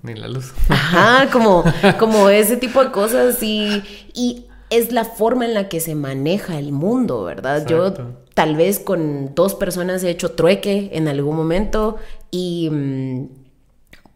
[0.02, 0.52] ni la luz.
[0.68, 1.64] Ajá, como,
[1.98, 3.82] como ese tipo de cosas y,
[4.14, 7.66] y es la forma en la que se maneja el mundo, ¿verdad?
[7.66, 7.92] Yo
[8.37, 11.96] Tal vez con dos personas he hecho trueque en algún momento
[12.30, 13.28] y mm,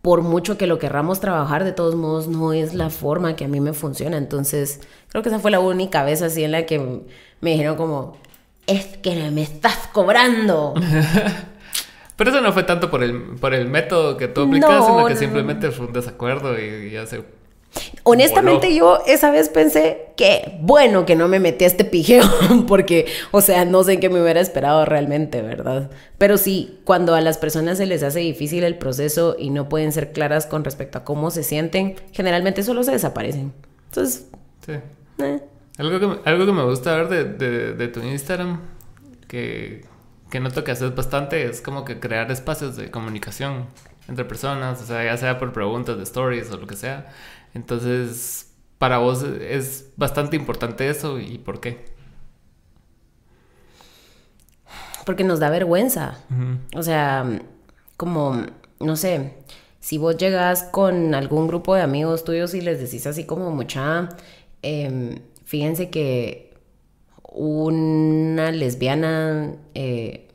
[0.02, 3.48] por mucho que lo querramos trabajar, de todos modos no es la forma que a
[3.48, 4.18] mí me funciona.
[4.18, 7.02] Entonces, creo que esa fue la única vez así en la que
[7.40, 8.18] me dijeron como,
[8.66, 10.74] es que me estás cobrando.
[12.16, 15.16] Pero eso no fue tanto por el, por el método que tú aplicas, sino que
[15.16, 17.22] simplemente fue un desacuerdo y ya se
[18.02, 22.24] Honestamente yo esa vez pensé que bueno que no me metí a este pijeo
[22.66, 25.90] porque, o sea, no sé qué me hubiera esperado realmente, ¿verdad?
[26.18, 29.92] Pero sí, cuando a las personas se les hace difícil el proceso y no pueden
[29.92, 33.52] ser claras con respecto a cómo se sienten, generalmente solo se desaparecen.
[33.88, 34.26] Entonces...
[34.66, 34.72] Sí.
[35.22, 35.40] Eh.
[35.78, 38.60] Algo, que, algo que me gusta ver de, de, tu Instagram,
[39.28, 39.86] que,
[40.30, 43.66] que noto que haces bastante, es como que crear espacios de comunicación
[44.08, 47.12] entre personas, o sea, ya sea por preguntas de stories o lo que sea
[47.54, 51.84] entonces, para vos es bastante importante eso y ¿por qué?
[55.04, 56.18] Porque nos da vergüenza.
[56.76, 57.40] O sea,
[57.96, 58.44] como,
[58.78, 59.34] no sé,
[59.80, 64.10] si vos llegas con algún grupo de amigos tuyos y les decís así como mucha,
[64.62, 65.18] em,
[65.50, 66.54] fíjense que
[67.24, 70.28] una lesbiana eh,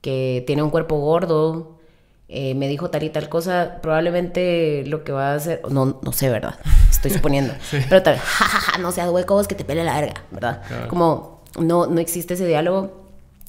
[0.00, 1.80] que tiene un cuerpo gordo
[2.28, 6.12] eh, me dijo tal y tal cosa, probablemente lo que va a hacer, no, no
[6.12, 6.60] sé, ¿verdad?
[6.88, 7.54] Estoy suponiendo,
[7.88, 10.62] pero tal jajaja, no seas huecos, que te pele la verga, ¿verdad?
[10.88, 13.08] Como no, no existe ese diálogo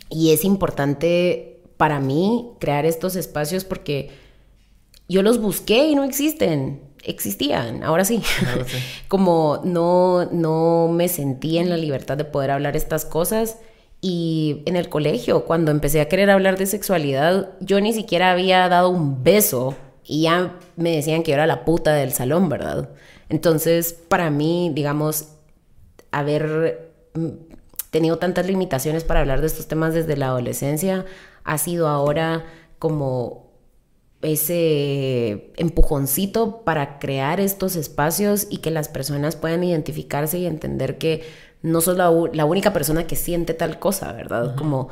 [0.10, 4.10] y es importante para mí crear estos espacios porque
[5.08, 6.82] yo los busqué y no existen.
[7.04, 8.22] Existían, ahora sí.
[9.08, 13.58] Como no, no me sentí en la libertad de poder hablar estas cosas
[14.02, 18.68] y en el colegio, cuando empecé a querer hablar de sexualidad, yo ni siquiera había
[18.68, 22.90] dado un beso y ya me decían que yo era la puta del salón, ¿verdad?
[23.30, 25.28] Entonces, para mí, digamos,
[26.12, 27.28] haber mm,
[27.92, 31.06] tenido tantas limitaciones para hablar de estos temas desde la adolescencia
[31.44, 32.46] ha sido ahora
[32.80, 33.51] como
[34.22, 41.24] ese empujoncito para crear estos espacios y que las personas puedan identificarse y entender que
[41.62, 44.56] no sos la, única persona que siente tal cosa, ¿verdad?
[44.56, 44.90] Como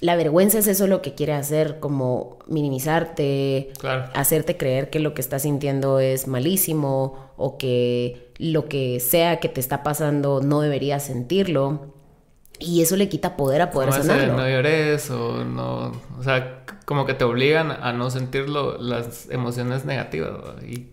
[0.00, 3.72] la vergüenza es eso lo que quiere hacer, como minimizarte,
[4.14, 9.48] hacerte creer que lo que estás sintiendo es malísimo o que lo que sea que
[9.48, 11.93] te está pasando no deberías sentirlo.
[12.58, 14.36] Y eso le quita poder a poder sanarlo.
[14.36, 19.84] no llores o no, o sea, como que te obligan a no sentirlo las emociones
[19.84, 20.88] negativas y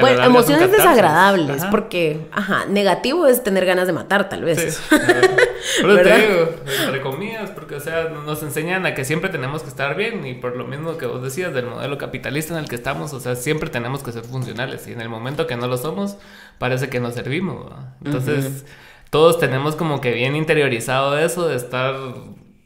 [0.00, 4.82] bueno, emociones desagradables, porque, ajá, negativo es tener ganas de matar, tal vez.
[4.88, 4.96] Sí,
[5.82, 6.50] Pero te digo,
[6.86, 10.34] entre comillas, porque, o sea, nos enseñan a que siempre tenemos que estar bien y
[10.34, 13.36] por lo mismo que vos decías del modelo capitalista en el que estamos, o sea,
[13.36, 16.16] siempre tenemos que ser funcionales y en el momento que no lo somos,
[16.58, 17.72] parece que no servimos.
[18.04, 18.64] Entonces,
[19.12, 21.94] todos tenemos como que bien interiorizado eso de estar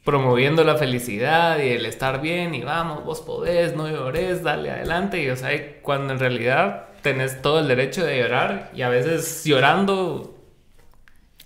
[0.05, 5.21] promoviendo la felicidad y el estar bien y vamos, vos podés, no llores, dale adelante.
[5.21, 5.51] Y o sea,
[5.83, 10.36] cuando en realidad tenés todo el derecho de llorar y a veces llorando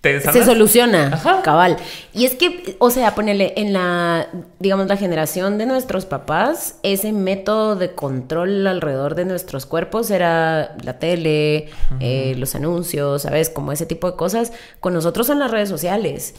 [0.01, 1.77] se soluciona, cabal.
[2.11, 4.27] Y es que, o sea, ponele en la,
[4.59, 10.75] digamos, la generación de nuestros papás, ese método de control alrededor de nuestros cuerpos era
[10.83, 13.51] la tele, eh, los anuncios, ¿sabes?
[13.51, 14.53] Como ese tipo de cosas.
[14.79, 16.33] Con nosotros son las redes sociales.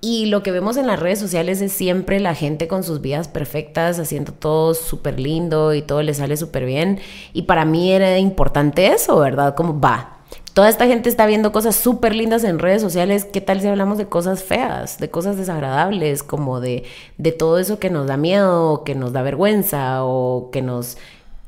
[0.00, 3.28] Y lo que vemos en las redes sociales es siempre la gente con sus vidas
[3.28, 6.98] perfectas, haciendo todo súper lindo y todo le sale súper bien.
[7.32, 9.54] Y para mí era importante eso, ¿verdad?
[9.54, 10.13] Como va
[10.54, 13.24] Toda esta gente está viendo cosas súper lindas en redes sociales.
[13.24, 16.84] ¿Qué tal si hablamos de cosas feas, de cosas desagradables, como de,
[17.18, 20.96] de todo eso que nos da miedo, que nos da vergüenza, o que nos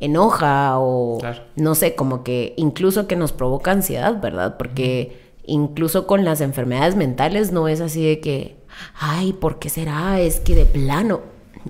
[0.00, 1.20] enoja, o
[1.54, 4.56] no sé, como que incluso que nos provoca ansiedad, ¿verdad?
[4.58, 8.56] Porque incluso con las enfermedades mentales no es así de que,
[8.98, 10.18] ay, ¿por qué será?
[10.18, 11.20] Es que de plano.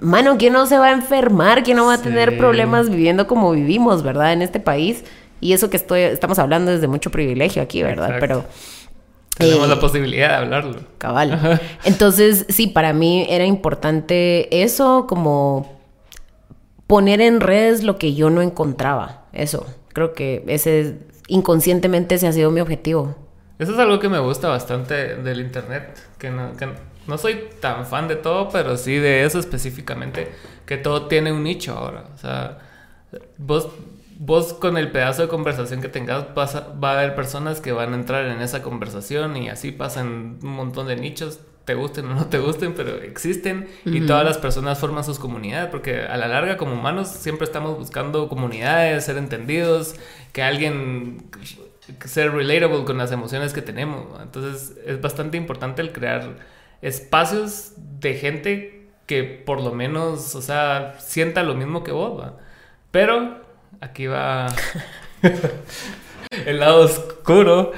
[0.01, 1.63] Mano, ¿quién no se va a enfermar?
[1.63, 4.33] ¿Quién no va a tener problemas viviendo como vivimos, ¿verdad?
[4.33, 5.05] En este país.
[5.41, 8.17] Y eso que estoy, estamos hablando desde mucho privilegio aquí, ¿verdad?
[8.21, 8.45] Pero...
[9.37, 10.81] Tenemos la eh, posibilidad de hablarlo.
[10.99, 11.61] Cabal.
[11.85, 15.79] Entonces, sí, para mí era importante eso, como
[16.87, 19.25] poner en redes lo que yo no encontraba.
[19.33, 19.67] Eso.
[19.93, 23.15] Creo que ese inconscientemente ese ha sido mi objetivo.
[23.59, 25.99] Eso es algo que me gusta bastante del internet.
[26.19, 26.69] Que no, que
[27.07, 30.33] no soy tan fan de todo, pero sí de eso específicamente.
[30.65, 32.05] Que todo tiene un nicho ahora.
[32.15, 32.59] O sea,
[33.39, 33.69] vos
[34.19, 37.97] vos con el pedazo de conversación que tengas va a haber personas que van a
[37.97, 42.27] entrar en esa conversación y así pasan un montón de nichos, te gusten o no
[42.27, 46.57] te gusten, pero existen y todas las personas forman sus comunidades porque a la larga
[46.57, 49.97] como humanos siempre estamos buscando comunidades, ser entendidos,
[50.33, 51.29] que alguien
[52.05, 54.21] ser relatable con las emociones que tenemos.
[54.21, 56.37] Entonces es bastante importante el crear
[56.83, 62.39] espacios de gente que por lo menos, o sea, sienta lo mismo que vos, ¿va?
[62.91, 63.46] Pero
[63.81, 64.47] aquí va
[66.47, 67.73] el lado oscuro.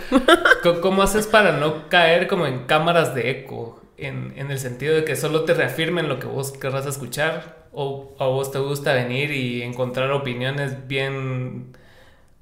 [0.82, 3.82] ¿Cómo haces para no caer como en cámaras de eco?
[3.96, 8.26] En, el sentido de que solo te reafirmen lo que vos querrás escuchar o a
[8.26, 11.76] vos te gusta venir y encontrar opiniones bien,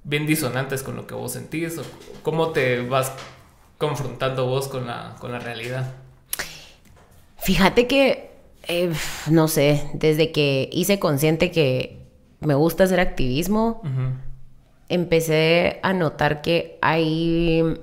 [0.05, 1.83] bien disonantes con lo que vos sentís o
[2.23, 3.13] cómo te vas
[3.79, 5.95] confrontando vos con la, con la realidad.
[7.39, 8.31] Fíjate que,
[8.69, 8.93] eh,
[9.31, 11.96] no sé, desde que hice consciente que
[12.41, 13.83] me gusta hacer activismo,
[14.89, 17.79] empecé a notar que hay...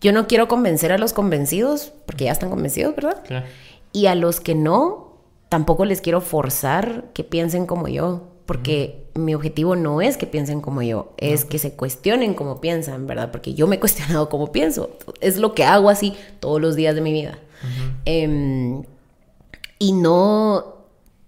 [0.00, 3.22] Yo no quiero convencer a los convencidos, porque ya están convencidos, ¿verdad?
[3.92, 5.18] Y a los que no,
[5.48, 10.60] tampoco les quiero forzar que piensen como yo, porque mi objetivo no es que piensen
[10.60, 13.30] como yo, es que se cuestionen como piensan, ¿verdad?
[13.30, 16.94] Porque yo me he cuestionado como pienso, es lo que hago así todos los días
[16.94, 17.38] de mi vida.
[18.04, 18.82] Em,
[19.78, 20.81] y no,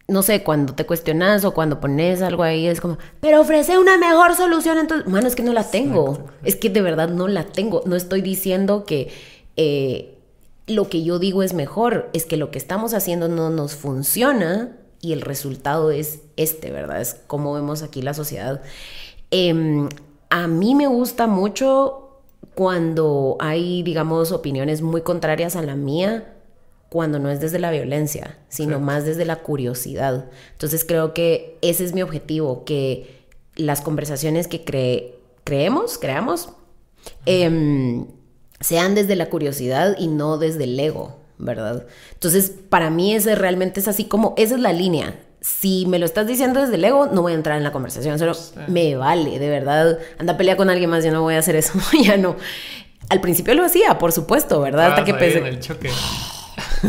[0.07, 3.97] no sé, cuando te cuestionas o cuando pones algo ahí, es como, pero ofrece una
[3.97, 4.79] mejor solución.
[4.79, 6.27] Entonces, mano, es que no la tengo.
[6.43, 7.83] Es que de verdad no la tengo.
[7.87, 9.11] No estoy diciendo que
[9.57, 10.19] eh,
[10.67, 12.11] lo que yo digo es mejor.
[12.13, 17.01] Es que lo que estamos haciendo no nos funciona y el resultado es este, ¿verdad?
[17.01, 18.61] Es como vemos aquí la sociedad.
[19.31, 19.89] Em,
[20.29, 22.21] a mí me gusta mucho
[22.55, 26.34] cuando hay, digamos, opiniones muy contrarias a la mía
[26.95, 30.27] cuando no es desde la violencia, sino más desde la curiosidad.
[30.53, 33.27] Entonces creo que ese es mi objetivo, que
[33.57, 34.63] las conversaciones que
[35.43, 36.51] creemos, creamos,
[37.27, 38.07] em,
[38.61, 41.85] sean desde la curiosidad y no desde el ego, ¿verdad?
[42.13, 45.19] Entonces, para mí ese realmente es así como, esa es la línea.
[45.41, 48.21] Si me lo estás diciendo desde el ego, no voy a entrar en la conversación,
[48.21, 48.35] solo
[48.69, 49.99] me vale, de verdad.
[50.19, 51.73] Anda a pelear con alguien más, yo no voy a hacer eso,
[52.05, 52.37] ya no.
[53.09, 54.91] Al principio lo hacía, por supuesto, ¿verdad?
[54.91, 55.39] Hasta que pensé...
[55.41, 55.91] el choque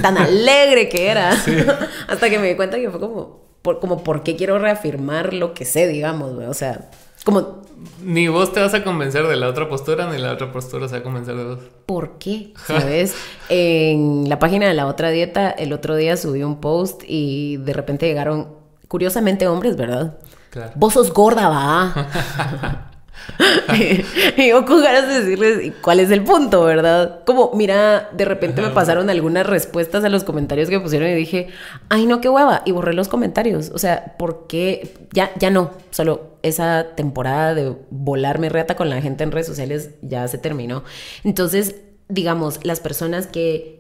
[0.02, 1.32] tan alegre que era.
[2.08, 5.54] Hasta que me di cuenta que fue como, por, como, ¿por qué quiero reafirmar lo
[5.54, 6.90] que sé, digamos, O sea,
[7.24, 7.64] como...
[8.02, 10.94] Ni vos te vas a convencer de la otra postura, ni la otra postura se
[10.94, 11.60] va a convencer de vos.
[11.86, 12.54] ¿Por qué?
[12.66, 13.16] ¿Sabes?
[13.50, 17.74] en la página de la otra dieta, el otro día subí un post y de
[17.74, 18.56] repente llegaron,
[18.88, 20.18] curiosamente, hombres, ¿verdad?
[20.52, 20.72] Claro.
[20.76, 22.92] Vos sos gorda, va.
[24.38, 27.24] y yo con ganas de decirles cuál es el punto, ¿verdad?
[27.26, 31.48] Como, mira, de repente me pasaron algunas respuestas a los comentarios que pusieron y dije,
[31.90, 32.62] ay, no, qué hueva.
[32.66, 33.72] Y borré los comentarios.
[33.74, 34.94] O sea, ¿por qué?
[35.12, 35.72] Ya, ya no.
[35.92, 40.84] Solo esa temporada de volarme reata con la gente en redes sociales ya se terminó.
[41.24, 41.76] Entonces,
[42.08, 43.75] digamos, las personas que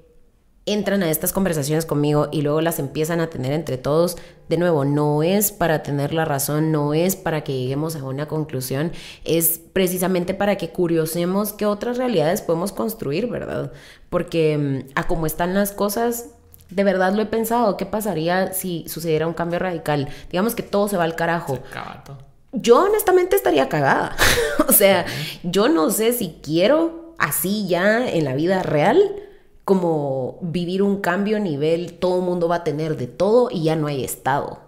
[0.66, 4.18] entran a estas conversaciones conmigo y luego las empiezan a tener entre todos,
[4.50, 8.28] de nuevo, no es para tener la razón, no es para que lleguemos a una
[8.28, 8.92] conclusión,
[9.24, 13.72] es precisamente para que curiosemos qué otras realidades podemos construir, ¿verdad?
[14.10, 16.30] Porque mm, a cómo están las cosas,
[16.72, 20.10] de verdad lo he pensado, ¿qué pasaría si sucediera un cambio radical?
[20.32, 21.60] Digamos que todo se va al carajo.
[22.54, 24.16] Yo honestamente estaría cagada.
[24.68, 25.06] o sea,
[25.44, 29.00] yo no sé si quiero así ya en la vida real
[29.66, 33.64] como vivir un cambio a nivel, todo el mundo va a tener de todo y
[33.64, 34.60] ya no hay Estado.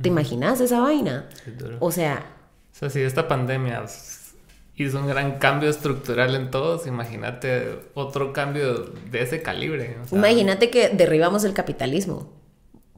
[0.00, 1.28] ¿Te imaginas esa vaina?
[1.80, 2.26] O sea...
[2.72, 3.84] O sea, si esta pandemia
[4.76, 9.98] hizo un gran cambio estructural en todos, imagínate otro cambio de ese calibre.
[10.10, 12.32] imagínate que derribamos el capitalismo.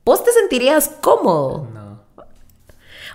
[0.05, 1.69] ¿Vos te sentirías cómodo?
[1.73, 2.05] No.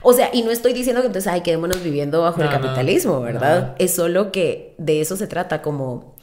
[0.01, 3.75] O sea, y no estoy diciendo que entonces, ay, quedémonos viviendo bajo el capitalismo, ¿verdad?
[3.79, 6.15] Es solo que de eso se trata, como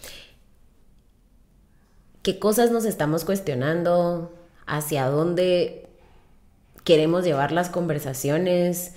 [2.26, 4.34] qué cosas nos estamos cuestionando,
[4.66, 5.86] hacia dónde
[6.82, 8.94] queremos llevar las conversaciones,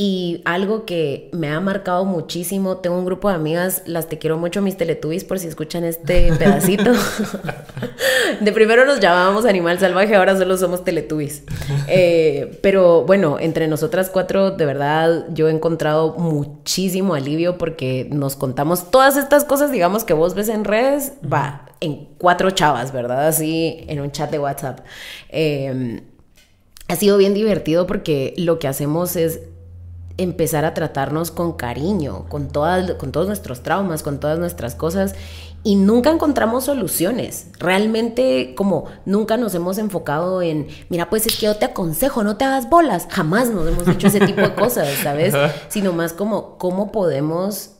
[0.00, 4.38] y algo que me ha marcado muchísimo, tengo un grupo de amigas, las te quiero
[4.38, 6.92] mucho, mis teletubbies, por si escuchan este pedacito.
[8.40, 11.42] de primero nos llamábamos Animal Salvaje, ahora solo somos teletubbies.
[11.88, 18.36] Eh, pero bueno, entre nosotras cuatro, de verdad, yo he encontrado muchísimo alivio porque nos
[18.36, 23.26] contamos todas estas cosas, digamos, que vos ves en redes, va, en cuatro chavas, ¿verdad?
[23.26, 24.78] Así, en un chat de WhatsApp.
[25.30, 26.02] Eh,
[26.86, 29.40] ha sido bien divertido porque lo que hacemos es
[30.18, 35.14] empezar a tratarnos con cariño, con, todas, con todos nuestros traumas, con todas nuestras cosas.
[35.64, 37.48] Y nunca encontramos soluciones.
[37.58, 42.36] Realmente como nunca nos hemos enfocado en, mira, pues es que yo te aconsejo, no
[42.36, 43.06] te hagas bolas.
[43.10, 45.34] Jamás nos hemos dicho ese tipo de cosas, ¿sabes?
[45.68, 47.78] Sino más como cómo podemos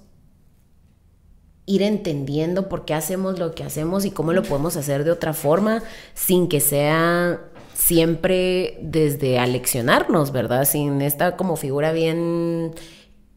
[1.69, 5.35] ir entendiendo por qué hacemos lo que hacemos y cómo lo podemos hacer de otra
[5.35, 5.83] forma
[6.15, 7.48] sin que sea
[7.79, 10.65] siempre desde aleccionarnos, ¿verdad?
[10.65, 12.75] Sin esta como figura bien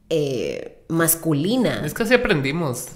[0.09, 1.85] eh, masculina.
[1.85, 2.87] Es que así aprendimos.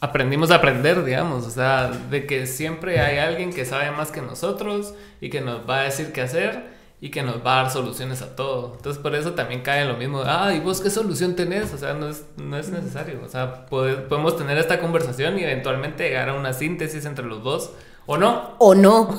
[0.00, 4.22] Aprendimos a aprender, digamos, o sea, de que siempre hay alguien que sabe más que
[4.22, 7.72] nosotros y que nos va a decir qué hacer y que nos va a dar
[7.72, 8.74] soluciones a todo.
[8.76, 11.74] Entonces por eso también cae en lo mismo, ah, ¿y vos qué solución tenés?
[11.74, 13.20] O sea, no es, no es necesario.
[13.24, 17.72] O sea, podemos tener esta conversación y eventualmente llegar a una síntesis entre los dos
[18.06, 18.50] ¿O no?
[18.58, 19.16] O no.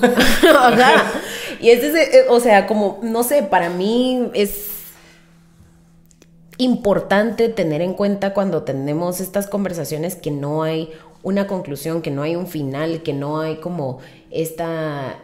[1.60, 4.68] Y ese es, eh, o sea, como, no sé, para mí es
[6.58, 10.90] importante tener en cuenta cuando tenemos estas conversaciones que no hay
[11.22, 13.98] una conclusión, que no hay un final, que no hay como
[14.30, 15.18] esta...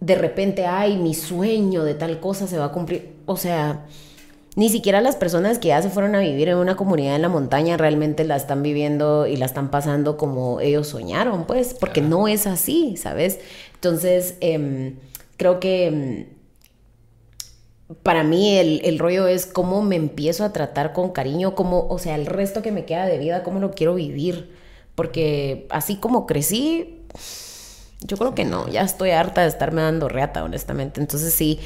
[0.00, 3.16] De repente, ay, mi sueño de tal cosa se va a cumplir.
[3.26, 3.86] O sea,
[4.56, 7.28] ni siquiera las personas que ya se fueron a vivir en una comunidad en la
[7.28, 12.28] montaña realmente la están viviendo y la están pasando como ellos soñaron, pues, porque no
[12.28, 13.40] es así, ¿sabes?
[13.74, 14.96] Entonces, em,
[15.36, 16.26] creo que em,
[18.02, 21.98] para mí el, el, rollo es cómo me empiezo a tratar con cariño, cómo, o
[21.98, 24.54] sea, el resto que me queda de vida, cómo lo quiero vivir.
[24.94, 27.02] Porque así como crecí,
[28.00, 31.00] yo creo que no, ya estoy harta de estarme dando reata, honestamente.
[31.00, 31.58] Entonces sí,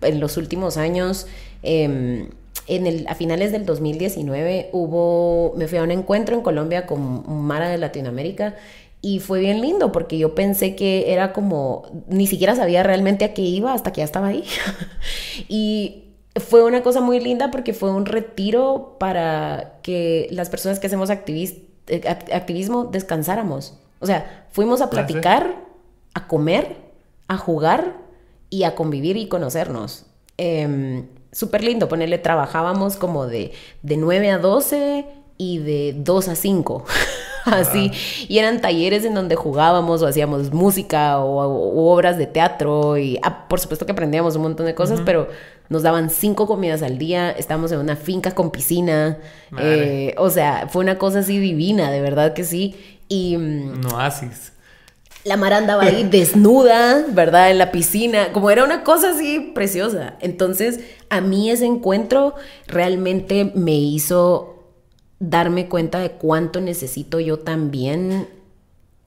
[0.00, 1.26] en los últimos años
[1.62, 2.28] Em,
[2.68, 7.24] en el, a finales del 2019 hubo, me fui a un encuentro en Colombia con
[7.44, 8.54] Mara de Latinoamérica
[9.00, 13.34] y fue bien lindo porque yo pensé que era como, ni siquiera sabía realmente a
[13.34, 14.44] qué iba hasta que ya estaba ahí.
[15.48, 16.04] y
[16.36, 21.10] fue una cosa muy linda porque fue un retiro para que las personas que hacemos
[21.10, 22.02] eh,
[22.32, 23.76] activismo descansáramos.
[23.98, 25.56] O sea, fuimos a platicar,
[26.14, 26.76] a comer,
[27.26, 27.96] a jugar
[28.50, 30.06] y a convivir y conocernos.
[30.38, 33.52] Eh, súper lindo, ponerle, trabajábamos como de,
[33.82, 35.06] de 9 a 12
[35.38, 36.84] y de 2 a 5.
[37.44, 37.90] Así,
[38.28, 43.48] y eran talleres en donde jugábamos o hacíamos música o, obras de teatro y ah,
[43.48, 45.28] por supuesto que aprendíamos un montón de cosas, pero
[45.68, 49.18] nos daban cinco comidas al día, estábamos en una finca con piscina,
[49.58, 52.76] eh, o sea, fue una cosa así divina, de verdad que sí.
[53.08, 53.36] Y...
[53.36, 54.52] Mm, no haces
[55.24, 57.50] la Mara andaba ahí desnuda, ¿verdad?
[57.50, 60.16] En la piscina, como era una cosa así preciosa.
[60.20, 62.34] Entonces, a mí ese encuentro
[62.66, 64.48] realmente me hizo
[65.18, 68.28] darme cuenta de cuánto necesito yo también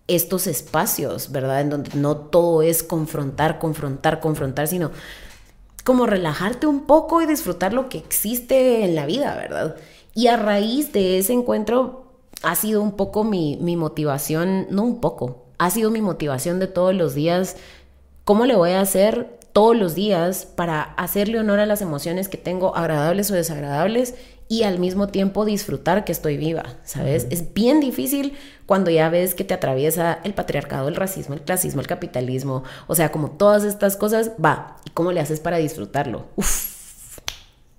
[0.07, 1.61] estos espacios, ¿verdad?
[1.61, 4.91] En donde no todo es confrontar, confrontar, confrontar, sino
[5.83, 9.75] como relajarte un poco y disfrutar lo que existe en la vida, ¿verdad?
[10.13, 12.05] Y a raíz de ese encuentro
[12.43, 16.67] ha sido un poco mi, mi motivación, no un poco, ha sido mi motivación de
[16.67, 17.57] todos los días.
[18.23, 22.37] ¿Cómo le voy a hacer todos los días para hacerle honor a las emociones que
[22.37, 24.15] tengo, agradables o desagradables,
[24.47, 27.25] y al mismo tiempo disfrutar que estoy viva, ¿sabes?
[27.31, 28.33] Es bien difícil
[28.65, 32.95] cuando ya ves que te atraviesa el patriarcado, el racismo, el clasismo, el capitalismo, o
[32.95, 36.27] sea, como todas estas cosas, va, ¿y cómo le haces para disfrutarlo?
[36.35, 37.19] Uf.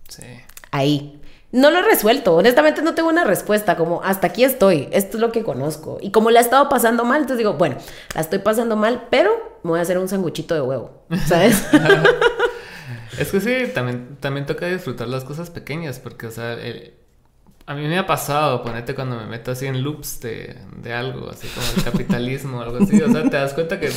[0.09, 0.25] Sí.
[0.71, 1.16] Ahí.
[1.57, 5.23] No lo he resuelto, honestamente no tengo una respuesta, como hasta aquí estoy, esto es
[5.23, 5.97] lo que conozco.
[6.03, 7.79] Y como la he estado pasando mal, entonces digo, bueno,
[8.15, 9.31] la estoy pasando mal, pero
[9.63, 11.67] me voy a hacer un sanguchito de huevo, ¿sabes?
[13.19, 16.59] es que sí, también, también toca disfrutar las cosas pequeñas, porque, o sea,
[17.65, 21.31] a mí me ha pasado, ponete cuando me meto así en loops de, de algo,
[21.31, 23.01] así como el capitalismo o algo así.
[23.01, 23.91] O sea, te das cuenta que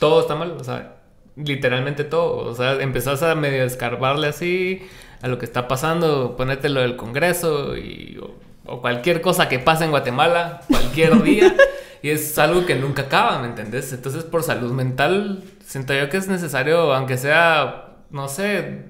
[0.00, 0.96] todo está mal, o sea,
[1.36, 2.50] literalmente todo.
[2.50, 4.88] O sea, empezás a medio escarbarle así
[5.22, 8.20] a lo que está pasando, ponete lo del Congreso y,
[8.66, 11.54] o, cualquier cosa que pase en Guatemala, cualquier día.
[12.02, 13.92] y es algo que nunca acaba, ¿me entendés?
[13.92, 18.86] Entonces, por salud mental, siento yo que es necesario, aunque sea, no sé,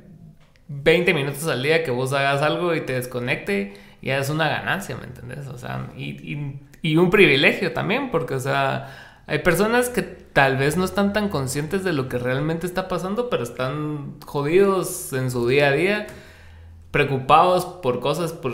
[0.69, 4.97] 20 minutos al día que vos hagas algo y te desconecte, ya es una ganancia,
[4.97, 5.47] ¿me entendés?
[5.49, 10.57] O sea, y, y, y un privilegio también, porque, o sea, hay personas que tal
[10.57, 15.31] vez no están tan conscientes de lo que realmente está pasando, pero están jodidos en
[15.31, 16.07] su día a día,
[16.93, 18.53] preocupados por cosas, por,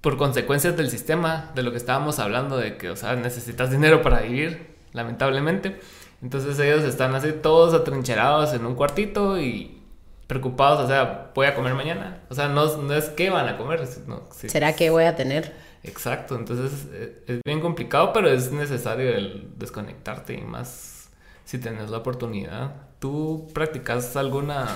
[0.00, 4.00] por consecuencias del sistema, de lo que estábamos hablando, de que, o sea, necesitas dinero
[4.00, 5.78] para vivir, lamentablemente.
[6.22, 9.82] Entonces ellos están así todos atrincherados en un cuartito y
[10.26, 12.22] preocupados, o sea, voy a comer mañana.
[12.30, 13.86] O sea, no, no es qué van a comer.
[14.06, 15.52] No, ¿Será que voy a tener?
[15.82, 21.10] Exacto, entonces eh, es bien complicado, pero es necesario el desconectarte y más
[21.44, 22.72] si tienes la oportunidad.
[22.98, 24.66] ¿Tú practicas alguna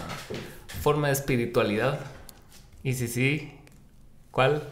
[0.82, 1.98] forma de espiritualidad?
[2.82, 3.52] Y si sí,
[4.30, 4.62] ¿cuál?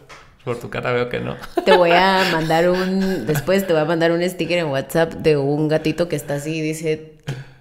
[0.43, 1.35] Por tu cara veo que no.
[1.65, 5.37] Te voy a mandar un, después te voy a mandar un sticker en WhatsApp de
[5.37, 7.13] un gatito que está así y dice,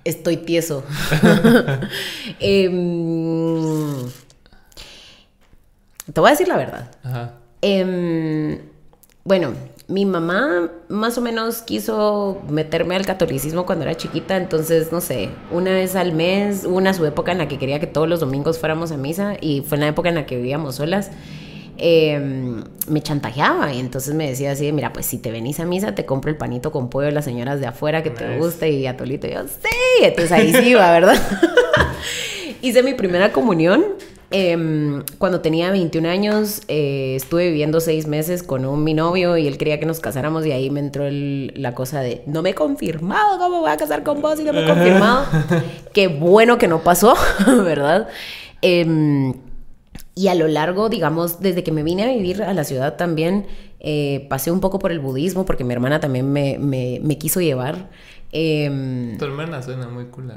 [0.05, 0.85] estoy tieso.
[2.41, 4.09] Em,
[6.13, 6.91] te voy a decir la verdad.
[7.03, 7.35] Ajá.
[7.61, 8.61] Em,
[9.25, 9.53] bueno,
[9.89, 15.30] mi mamá más o menos quiso meterme al catolicismo cuando era chiquita, entonces, no sé,
[15.51, 18.59] una vez al mes, una su época en la que quería que todos los domingos
[18.59, 21.11] fuéramos a misa y fue en la época en la que vivíamos solas.
[21.78, 25.95] Em, me chantajeaba y entonces me decía así, mira, pues si te venís a misa
[25.95, 28.86] te compro el panito con pollo de las señoras de afuera que te gusta y
[28.86, 29.26] atolito.
[29.26, 31.16] Y yo, sí, entonces ahí sí iba, ¿verdad?
[32.62, 33.84] Hice mi primera comunión
[34.31, 39.47] Em, cuando tenía 21 años eh, estuve viviendo seis meses con un mi novio y
[39.47, 42.55] él quería que nos casáramos y ahí me entró la cosa de no me he
[42.55, 45.24] confirmado cómo voy a casar con vos y no me he confirmado.
[45.95, 47.14] Qué bueno que no pasó,
[47.64, 48.09] ¿verdad?
[48.61, 49.33] Em,
[50.14, 53.47] y a lo largo, digamos, desde que me vine a vivir a la ciudad también,
[53.81, 57.89] eh, pasé un poco por el budismo porque mi hermana también me, me, quiso llevar.
[58.33, 60.33] Em, tu hermana suena muy cool,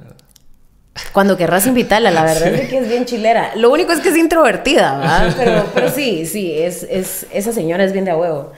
[1.14, 3.56] cuando querrás invitarla, la verdad es que es bien chilera.
[3.56, 5.66] Lo único es que es introvertida, ¿verdad?
[5.74, 8.52] Pero, sí, sí, es, es, esa señora es bien de a huevo.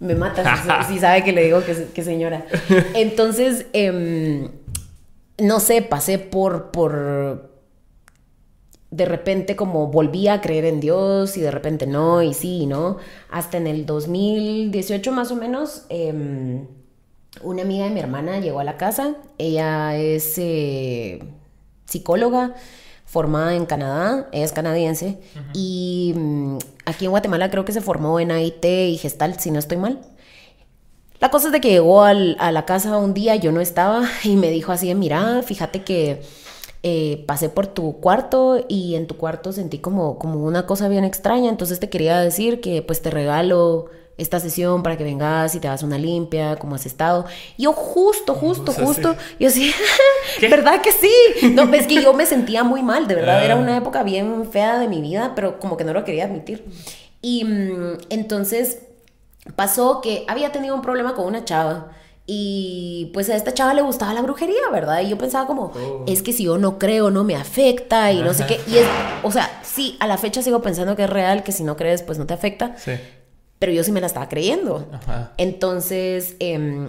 [0.00, 2.46] Me mata si, sabe que le digo que, señora.
[2.94, 4.48] Entonces, em,
[5.38, 7.50] no sé, pasé por, por...
[8.90, 12.96] De repente como volví a creer en Dios y de repente no, y sí, ¿no?
[13.30, 16.66] Hasta en el 2018 más o menos, em,
[17.42, 19.14] una amiga de mi hermana llegó a la casa.
[19.38, 20.34] Ella es...
[20.38, 21.20] Eh,
[21.90, 22.54] psicóloga
[23.04, 25.18] formada en Canadá, es canadiense,
[25.52, 29.58] y mm, aquí en Guatemala creo que se formó en AIT y Gestalt, si no
[29.58, 30.00] estoy mal.
[31.18, 34.36] La cosa es de que llegó a la casa un día, yo no estaba, y
[34.36, 36.22] me dijo así, mira, fíjate que
[36.82, 41.04] eh, pasé por tu cuarto y en tu cuarto sentí como, como una cosa bien
[41.04, 45.60] extraña, entonces te quería decir que pues te regalo esta sesión para que vengas y
[45.60, 47.24] te hagas una limpia, ¿cómo has estado?
[47.56, 49.72] Yo justo, justo, justo, yo así,
[50.42, 51.12] ¿verdad que sí?
[51.52, 53.58] No, es que yo me sentía muy mal, de verdad, era ah.
[53.58, 56.64] una época bien fea de mi vida, pero como que no lo quería admitir.
[57.22, 58.80] Y mm, entonces
[59.56, 61.92] pasó que había tenido un problema con una chava.
[62.32, 65.00] Y pues a esta chava le gustaba la brujería, ¿verdad?
[65.00, 66.04] Y yo pensaba como, oh.
[66.06, 68.60] es que si yo no creo, no me afecta y no sé qué.
[68.68, 68.86] Y es,
[69.24, 72.02] o sea, sí, a la fecha sigo pensando que es real, que si no crees,
[72.02, 72.76] pues no te afecta.
[72.76, 72.92] Sí
[73.60, 74.88] pero yo sí me la estaba creyendo.
[75.36, 76.88] Entonces, em,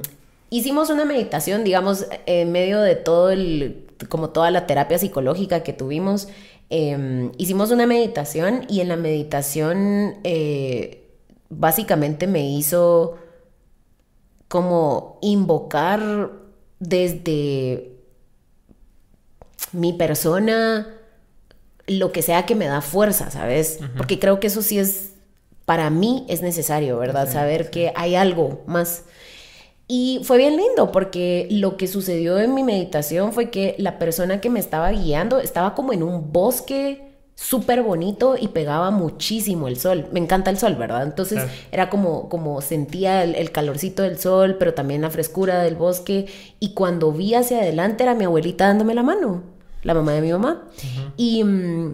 [0.50, 5.74] hicimos una meditación, digamos, en medio de todo el, como toda la terapia psicológica que
[5.74, 6.30] tuvimos,
[6.70, 11.10] em, hicimos una meditación y en la meditación eh,
[11.50, 13.18] básicamente me hizo
[14.48, 16.32] como invocar
[16.80, 17.98] desde
[19.74, 20.88] mi persona
[21.88, 23.80] lo que sea que me da fuerza, ¿sabes?
[23.98, 25.11] Porque creo que eso sí es
[25.72, 27.32] para mí es necesario, ¿verdad?
[27.32, 29.04] Saber que hay algo más.
[29.88, 34.42] Y fue bien lindo porque lo que sucedió en mi meditación fue que la persona
[34.42, 39.78] que me estaba guiando estaba como en un bosque súper bonito y pegaba muchísimo el
[39.78, 40.08] sol.
[40.12, 41.04] Me encanta el sol, ¿verdad?
[41.04, 41.42] Entonces
[41.72, 46.26] era como, como sentía el, calorcito del sol, pero también la frescura del bosque.
[46.60, 49.44] Y cuando vi hacia adelante era mi abuelita dándome la mano,
[49.84, 50.64] la mamá de mi mamá.
[51.16, 51.46] Y...
[51.46, 51.94] Mm,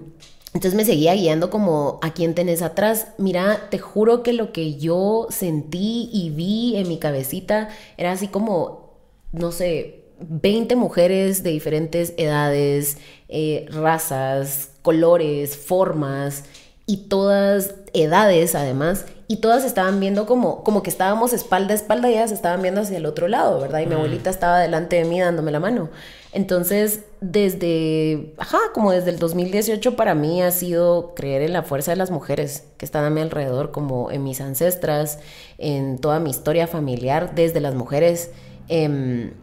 [0.57, 3.09] entonces me seguía guiando como a quién tenés atrás.
[3.19, 8.27] Mira, te juro que lo que yo sentí y vi en mi cabecita era así
[8.27, 8.97] como,
[9.31, 12.97] no sé, 20 mujeres de diferentes edades,
[13.29, 16.45] eh, razas, colores, formas.
[16.87, 22.09] y todas edades además, y todas estaban viendo como, como que estábamos espalda a espalda
[22.09, 23.79] y ellas estaban viendo hacia el otro lado, ¿verdad?
[23.81, 25.89] Y mi abuelita estaba delante de mí dándome la mano.
[26.31, 31.91] Entonces, desde, ajá, como desde el 2018 para mí ha sido creer en la fuerza
[31.91, 35.19] de las mujeres que están a mi alrededor, como en mis ancestras,
[35.57, 38.31] en toda mi historia familiar, desde las mujeres.
[38.69, 39.33] Em,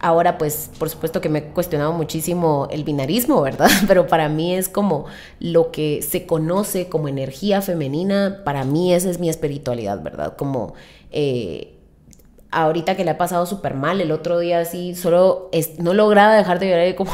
[0.00, 3.70] ahora, pues, por supuesto que me he cuestionado muchísimo el binarismo, ¿verdad?
[3.86, 5.06] Pero para mí es como
[5.38, 10.36] lo que se conoce como energía femenina, para mí esa es mi espiritualidad, ¿verdad?
[10.36, 10.74] Como...
[11.12, 11.76] Eh,
[12.52, 16.58] ahorita que le ha pasado súper mal, el otro día así, solo no lograba dejar
[16.58, 17.12] de llorar y como,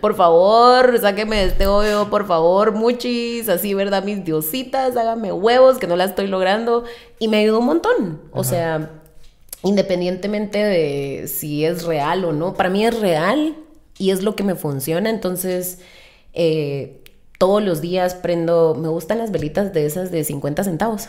[0.00, 4.04] por favor, sáqueme de este hoyo, por favor, muchis, así, ¿verdad?
[4.04, 6.84] Mis diositas, hágame huevos, que no la estoy logrando.
[7.18, 8.20] Y me ayudó un montón.
[8.32, 9.01] O sea,
[9.62, 13.56] independientemente de si es real o no, para mí es real
[13.98, 15.80] y es lo que me funciona, entonces...
[16.34, 16.98] Eh,
[17.42, 21.08] todos los días prendo, me gustan las velitas de esas de 50 centavos.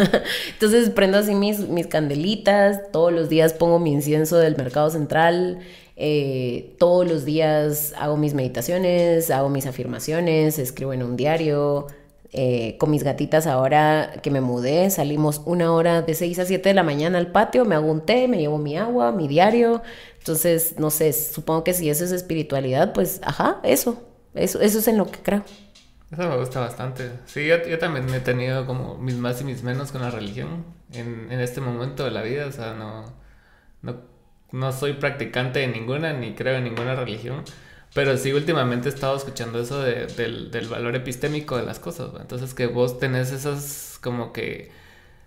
[0.54, 5.58] Entonces prendo así mis, mis candelitas, todos los días pongo mi incienso del mercado central,
[5.96, 11.88] eh, todos los días hago mis meditaciones, hago mis afirmaciones, escribo en un diario.
[12.36, 16.68] Eh, con mis gatitas ahora que me mudé, salimos una hora de 6 a 7
[16.68, 19.82] de la mañana al patio, me hago un té, me llevo mi agua, mi diario.
[20.18, 24.02] Entonces, no sé, supongo que si eso es espiritualidad, pues, ajá, eso,
[24.34, 25.44] eso, eso es en lo que creo.
[26.10, 27.10] Eso me gusta bastante.
[27.26, 31.28] Sí, yo, también he tenido como mis más y mis menos con la religión en,
[31.30, 32.46] en este momento de la vida.
[32.46, 33.04] O sea, no,
[33.82, 33.96] no,
[34.50, 37.44] no, soy practicante de ninguna ni creo en ninguna religión.
[37.94, 42.10] Pero sí, últimamente he estado escuchando eso de, del, del, valor epistémico de las cosas.
[42.20, 44.72] Entonces, que vos tenés esas como que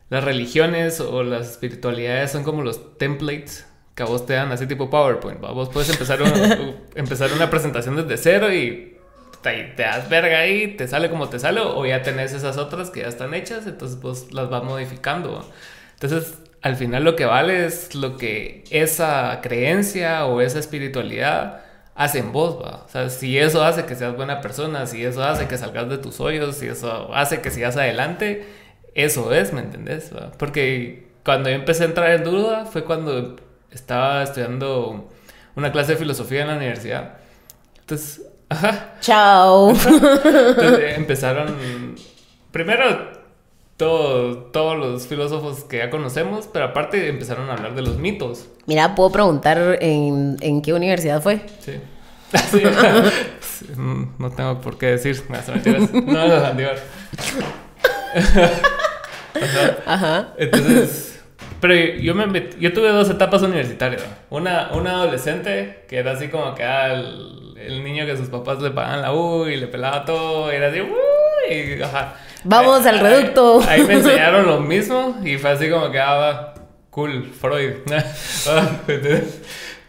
[0.10, 3.66] las religiones o las espiritualidades son como los templates
[3.96, 5.40] que a vos te dan así tipo PowerPoint.
[5.40, 6.20] Vos puedes empezar,
[6.96, 8.98] empezar una presentación desde cero y
[9.42, 12.90] te, te, das verga ahí, te sale como te sale, o ya tenés esas otras
[12.90, 15.50] que ya están hechas, entonces vos las vas modificando.
[15.94, 21.62] Entonces, al final lo que vale es lo que esa creencia o esa espiritualidad
[21.98, 22.84] hace en vos, ¿va?
[22.86, 25.98] O sea, si eso hace que seas buena persona, si eso hace que salgas de
[25.98, 28.48] tus hoyos, si eso hace que sigas adelante,
[28.96, 30.12] eso es, ¿me entendés?
[30.38, 33.36] Porque cuando yo empecé a entrar en duda fue cuando
[33.72, 35.10] estaba estudiando
[35.56, 37.18] una clase de filosofía en la universidad.
[37.80, 38.96] Entonces, Ajá.
[39.02, 39.72] Chao.
[39.72, 41.96] Entonces empezaron.
[42.52, 43.12] Primero,
[43.78, 48.48] todos los filósofos que ya conocemos, pero aparte empezaron a hablar de los mitos.
[48.66, 51.42] Mira, puedo preguntar en, en qué universidad fue.
[51.60, 51.74] Sí.
[54.18, 55.24] no tengo por qué decir.
[55.30, 55.38] No,
[56.18, 56.70] no, no, no,
[59.40, 59.76] Ajá.
[59.86, 60.34] Ajá.
[60.38, 61.18] Entonces
[61.60, 64.06] pero yo me metí, yo tuve dos etapas universitarias.
[64.30, 68.70] Una, una adolescente, que era así como que ah, el, niño que sus papás le
[68.72, 70.80] pagaban la U y le pelaba todo, y era así,
[71.50, 72.16] y, ajá.
[72.44, 73.62] Vamos al reducto.
[73.68, 76.54] Ahí, me enseñaron lo mismo y fue así como que, ah,
[76.90, 77.74] cool, Freud.
[78.50, 78.82] Ah,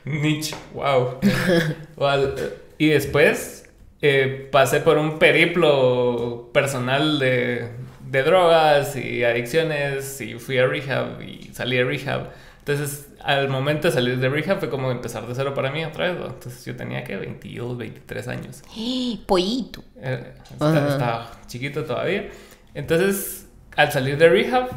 [0.04, 1.18] Nietzsche, wow.
[2.78, 3.68] y después
[4.00, 7.78] eh, pasé por un periplo personal de
[8.10, 12.30] de drogas y adicciones y fui a rehab y salí de rehab.
[12.60, 16.10] Entonces, al momento de salir de rehab fue como empezar de cero para mí otra
[16.10, 16.16] vez.
[16.16, 18.62] Entonces, yo tenía que 22, 23 años.
[19.26, 19.84] Pollito.
[20.00, 22.30] Eh, estaba, chiquito todavía.
[22.72, 24.70] Entonces, al salir de rehab,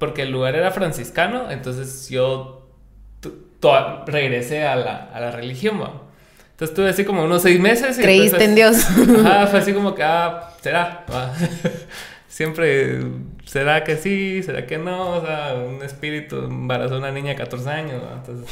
[0.00, 2.68] porque el lugar era franciscano, entonces yo
[4.06, 8.00] regresé a la, a la religión, Entonces estuve así como unos seis meses.
[8.00, 8.84] Y Creíste en Dios.
[9.24, 11.04] Ajá, fue así como que, ah, será
[12.26, 13.00] siempre,
[13.52, 14.42] ¿será que sí?
[14.42, 15.16] ¿Será que no?
[15.16, 18.02] O sea, un espíritu embarazó a una niña de 14 años.
[18.14, 18.50] Entonces,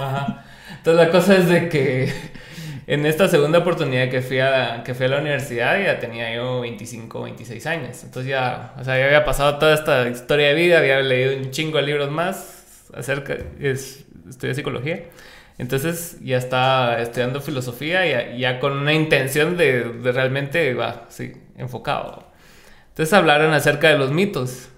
[0.00, 0.44] ajá.
[0.76, 2.12] Entonces la cosa es de que
[2.88, 6.62] en esta segunda oportunidad que fui, a, que fui a la universidad ya tenía yo
[6.62, 8.02] 25, 26 años.
[8.02, 11.52] Entonces ya, o sea, ya había pasado toda esta historia de vida, había leído un
[11.52, 15.04] chingo de libros más acerca, es, estudié psicología.
[15.58, 21.34] Entonces ya estaba estudiando filosofía ya, ya con una intención de, de realmente, va, sí,
[21.56, 22.29] enfocado.
[22.90, 24.68] Entonces hablaron acerca de los mitos,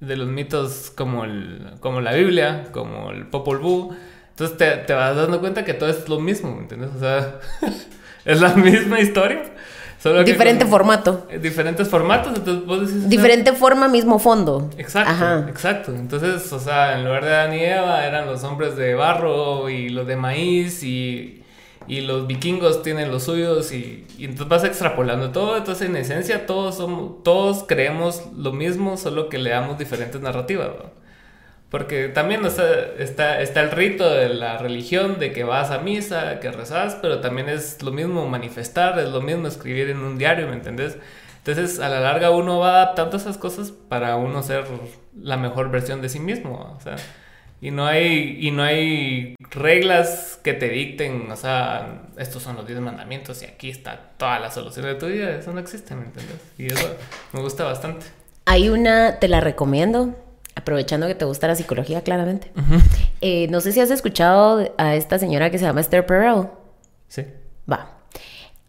[0.00, 3.94] de los mitos como, el, como la Biblia, como el Popol Vuh.
[4.30, 6.90] Entonces te, te vas dando cuenta que todo es lo mismo, ¿entiendes?
[6.94, 7.40] O sea,
[8.24, 9.42] es la misma historia.
[9.98, 11.26] Solo Diferente formato.
[11.40, 13.08] Diferentes formatos, entonces vos decís...
[13.08, 14.70] Diferente forma, mismo fondo.
[14.76, 15.94] Exacto, exacto.
[15.94, 19.88] Entonces, o sea, en lugar de Adán y Eva eran los hombres de barro y
[19.88, 21.42] los de maíz y
[21.88, 26.76] y los vikingos tienen los suyos y, entonces vas extrapolando todo, entonces en esencia todos
[26.76, 30.70] somos, todos creemos lo mismo, solo que le damos diferentes narrativas,
[31.70, 36.50] Porque también está, está, el rito de la religión, de que vas a misa, que
[36.52, 40.54] rezas, pero también es lo mismo manifestar, es lo mismo escribir en un diario, ¿me
[40.54, 40.96] entendés?
[41.38, 44.64] Entonces, a la larga uno va adaptando esas cosas para uno ser
[45.20, 46.96] la mejor versión de sí mismo, o sea,
[47.60, 52.64] y no hay y no hay reglas que te dicten, o sea, estos son los
[52.68, 56.04] 10 mandamientos y aquí está toda la solución de tu vida, eso no existe, ¿me
[56.04, 56.36] entiendes?
[56.56, 56.88] Y eso
[57.32, 58.06] me gusta bastante.
[58.44, 60.14] Hay una, te la recomiendo,
[60.54, 62.52] aprovechando que te gusta la psicología, claramente.
[63.22, 66.46] Eh, no sé si has escuchado a esta señora que se llama Esther Perel.
[67.08, 67.24] Sí.
[67.68, 67.90] Va.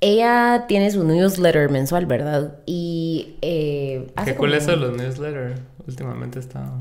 [0.01, 2.55] Ella tiene su newsletter mensual, ¿verdad?
[2.65, 3.35] Y...
[3.43, 5.61] Eh, ¿Qué cool eso los newsletters?
[5.87, 6.71] Últimamente está...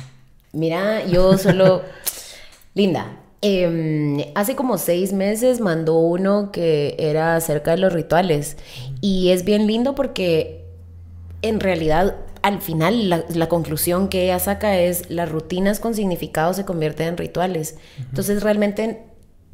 [0.53, 1.83] Mira, yo solo...
[2.75, 3.26] Linda.
[3.49, 8.57] Em, hace como seis meses mandó uno que era acerca de los rituales.
[9.01, 10.65] Y es bien lindo porque
[11.43, 16.65] en realidad al final la, conclusión que ella saca es las rutinas con significado se
[16.65, 17.77] convierten en rituales.
[18.01, 19.05] Entonces realmente,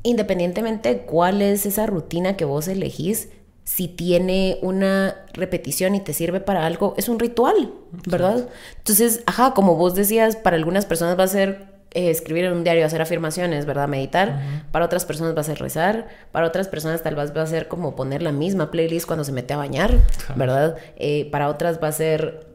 [0.05, 3.28] independientemente de cuál es esa rutina que vos elegís,
[3.64, 7.74] si tiene una repetición y te sirve para algo, es un ritual,
[8.07, 8.49] ¿verdad?
[8.78, 12.64] Entonces, ajá, como vos decías, para algunas personas va a ser eh, escribir en un
[12.64, 13.88] diario, hacer afirmaciones, ¿verdad?
[13.88, 14.40] Meditar.
[14.70, 16.09] Para otras personas va a ser rezar.
[16.30, 19.32] Para otras personas tal vez va a ser como poner la misma playlist cuando se
[19.32, 19.99] mete a bañar,
[20.34, 20.76] ¿verdad?
[20.97, 22.47] Eh, para otras va a ser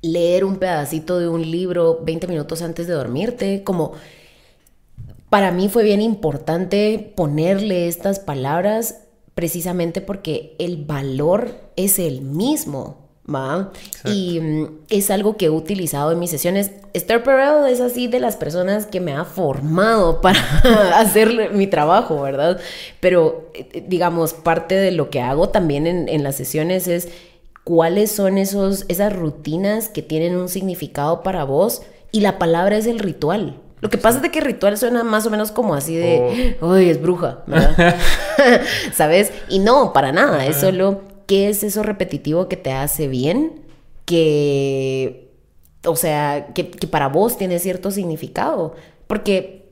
[0.00, 3.92] leer un pedacito de un libro 20 minutos antes de dormirte, como
[5.28, 9.00] para mí fue bien importante ponerle estas palabras
[9.34, 13.07] precisamente porque el valor es el mismo.
[13.32, 13.72] ¿Va?
[14.04, 16.70] Y mm, es algo que he utilizado en mis sesiones.
[16.94, 20.40] Esther Perel es así de las personas que me ha formado para
[20.98, 22.58] hacer mi trabajo, ¿verdad?
[23.00, 27.08] Pero, eh, digamos, parte de lo que hago también en, en las sesiones es
[27.64, 32.86] cuáles son esos, esas rutinas que tienen un significado para vos y la palabra es
[32.86, 33.60] el ritual.
[33.80, 36.72] Lo que pasa es de que ritual suena más o menos como así de, oh.
[36.72, 37.40] ¡ay, es bruja!
[37.46, 37.96] ¿verdad?
[38.94, 39.32] ¿Sabes?
[39.48, 43.60] Y no, para nada, es solo qué es eso repetitivo que te hace bien,
[44.06, 45.30] que,
[45.84, 48.74] o sea, que, para vos tiene cierto significado.
[49.06, 49.68] Porque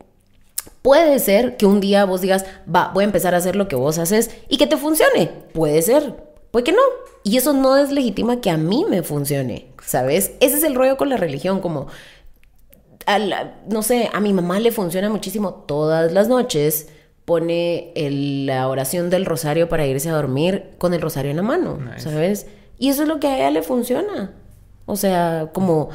[0.83, 3.75] puede ser que un día vos digas, va, voy a empezar a hacer lo que
[3.75, 5.31] vos haces y que te funcione.
[5.55, 6.15] Puede ser,
[6.51, 6.83] puede que no.
[7.25, 10.33] Y eso no es legítima que a mí me funcione, ¿sabes?
[10.41, 11.87] Ese es el rollo con la religión, como,
[13.67, 16.89] no sé, a mi mamá le funciona muchísimo todas las noches,
[17.27, 17.93] pone
[18.47, 22.47] la oración del rosario para irse a dormir con el rosario en la mano, ¿sabes?
[22.79, 24.33] Y eso es lo que a ella le funciona.
[24.87, 25.91] O sea, como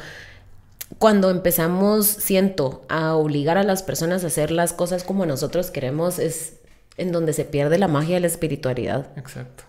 [0.98, 6.18] cuando empezamos, siento, a obligar a las personas a hacer las cosas como nosotros queremos,
[6.18, 6.60] es
[6.98, 9.10] en donde se pierde la magia de la espiritualidad.
[9.16, 9.64] Exacto.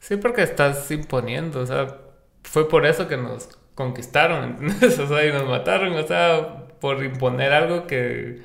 [0.00, 1.96] Sí, porque estás imponiendo, o sea,
[2.42, 4.98] fue por eso que nos conquistaron, ¿entendés?
[5.00, 8.42] O sea, y nos mataron, o sea, por imponer algo que,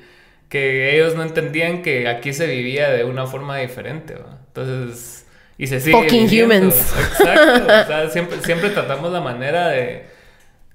[0.50, 4.38] que ellos no entendían que aquí se vivía de una forma diferente, ¿va?
[4.48, 5.26] Entonces,
[5.56, 6.94] y se sigue Fucking humans.
[7.18, 10.20] Exacto, o sea, siempre, siempre tratamos la manera de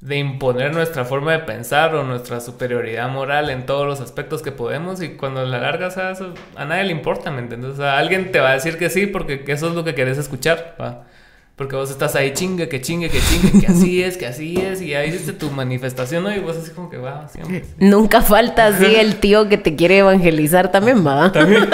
[0.06, 4.52] de imponer nuestra forma de pensar o nuestra superioridad moral en todos los aspectos que
[4.52, 5.90] podemos y cuando la larga,
[6.56, 7.72] a nadie le importa, ¿me entiendes?
[7.72, 10.20] O sea, alguien te va a decir que sí porque eso es lo que querés
[10.20, 11.06] escuchar, ¿va?
[11.56, 14.82] Porque vos estás ahí chingue, que chingue, que chingue, que así es, que así es,
[14.82, 16.36] y ahí hiciste tu manifestación, ¿no?
[16.36, 17.64] Y vos así como que va, siempre.
[17.78, 21.32] Nunca falta así el tío que te quiere evangelizar también, va.
[21.32, 21.70] También.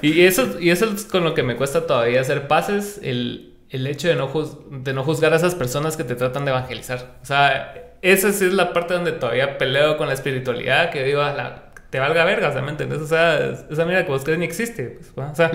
[0.00, 3.86] Y eso, y eso es con lo que me cuesta todavía hacer pases, el, el
[3.86, 4.30] hecho de no,
[4.70, 7.18] de no juzgar a esas personas que te tratan de evangelizar.
[7.20, 11.20] O sea, esa sí es la parte donde todavía peleo con la espiritualidad, que digo,
[11.20, 13.00] la, te valga verga, ¿me entiendes?
[13.00, 13.38] O sea,
[13.70, 14.98] esa mira que vos crees ni existe.
[15.14, 15.50] Pues, o sea,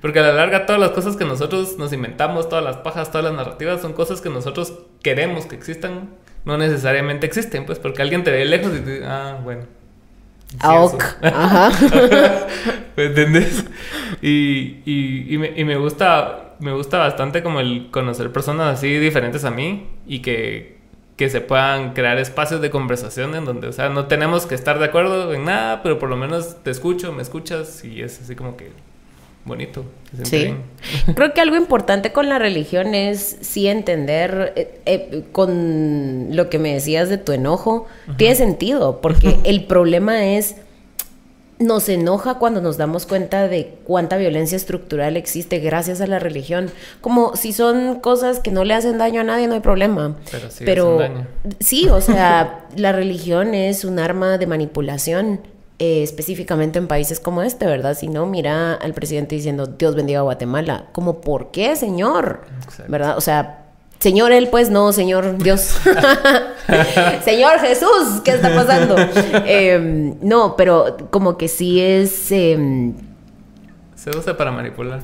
[0.00, 3.24] porque a la larga todas las cosas que nosotros nos inventamos, todas las pajas, todas
[3.24, 6.10] las narrativas, son cosas que nosotros queremos que existan,
[6.44, 9.62] no necesariamente existen, pues porque alguien te ve lejos y te dice, ah, bueno.
[10.60, 10.86] Ah,
[11.22, 11.72] Ajá.
[12.96, 13.64] ¿Me entiendes?
[14.22, 18.98] Y, y, y, me, y me gusta me gusta bastante como el conocer personas así
[18.98, 20.73] diferentes a mí y que,
[21.16, 24.78] que se puedan crear espacios de conversación en donde, o sea, no tenemos que estar
[24.78, 28.34] de acuerdo en nada, pero por lo menos te escucho, me escuchas y es así
[28.34, 28.72] como que
[29.44, 29.84] bonito.
[30.24, 30.54] Sí.
[31.14, 36.58] Creo que algo importante con la religión es sí entender eh, eh, con lo que
[36.58, 37.86] me decías de tu enojo,
[38.16, 40.56] tiene sentido, porque el problema es
[41.58, 46.70] nos enoja cuando nos damos cuenta de cuánta violencia estructural existe gracias a la religión.
[47.00, 50.16] Como si son cosas que no le hacen daño a nadie, no hay problema.
[50.30, 50.98] Pero sí, Pero,
[51.60, 55.40] sí o sea, la religión es un arma de manipulación.
[55.80, 57.96] Eh, específicamente en países como este, ¿verdad?
[57.98, 60.86] Si no, mira al presidente diciendo Dios bendiga a Guatemala.
[60.92, 62.42] Como, ¿por qué, señor?
[62.86, 63.18] ¿Verdad?
[63.18, 63.63] O sea,
[63.98, 65.60] Señor él, pues no, Señor Dios.
[67.24, 68.96] señor Jesús, ¿qué está pasando?
[69.46, 72.30] Em, no, pero como que sí es...
[72.32, 72.94] Em,
[73.94, 75.00] Se usa para manipular.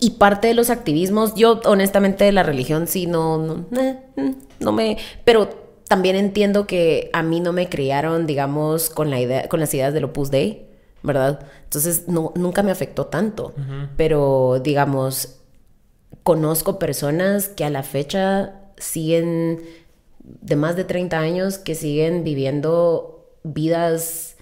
[0.00, 4.30] y parte de los activismos, yo honestamente de la religión sí no, no, eh, mm,
[4.60, 5.48] no me, pero
[5.88, 9.94] también entiendo que a mí no me criaron, digamos, con la idea, con las ideas
[9.94, 10.66] del Opus Dei,
[11.02, 11.40] ¿verdad?
[11.64, 13.52] Entonces no, nunca me afectó tanto,
[13.96, 15.40] pero digamos,
[16.22, 19.62] conozco personas que a la fecha siguen
[20.24, 24.36] de más de 30 años que siguen viviendo vidas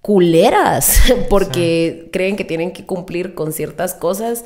[0.00, 1.00] culeras
[1.30, 4.44] porque creen que tienen que cumplir con ciertas cosas.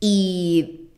[0.00, 0.90] Y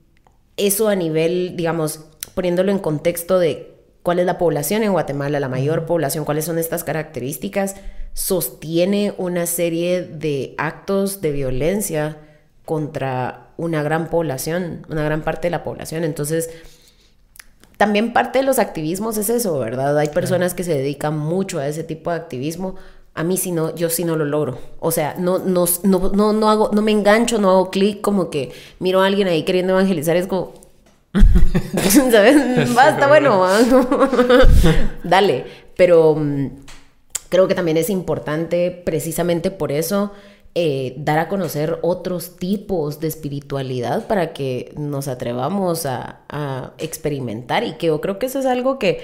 [0.56, 2.00] eso a nivel, digamos,
[2.34, 6.58] poniéndolo en contexto de cuál es la población en Guatemala, la mayor población, cuáles son
[6.58, 7.76] estas características,
[8.12, 12.18] sostiene una serie de actos de violencia
[12.64, 16.04] contra una gran población, una gran parte de la población.
[16.04, 16.50] Entonces,
[17.76, 19.98] también parte de los activismos es eso, ¿verdad?
[19.98, 22.76] Hay personas que se dedican mucho a ese tipo de activismo.
[23.14, 24.58] A mí sí no, yo sí no lo logro.
[24.78, 28.52] O sea, no, no, no, no, hago, no me engancho, no hago clic, como que
[28.78, 30.54] miro a alguien ahí queriendo evangelizar, es como.
[32.10, 32.74] ¿Sabes?
[32.74, 33.46] Basta, bueno,
[35.04, 35.44] dale.
[35.76, 36.46] Pero mm,
[37.28, 40.12] creo que también es importante, precisamente por eso,
[40.58, 47.62] eh, dar a conocer otros tipos de espiritualidad para que nos atrevamos a, experimentar.
[47.62, 49.02] Y que yo creo que eso es algo que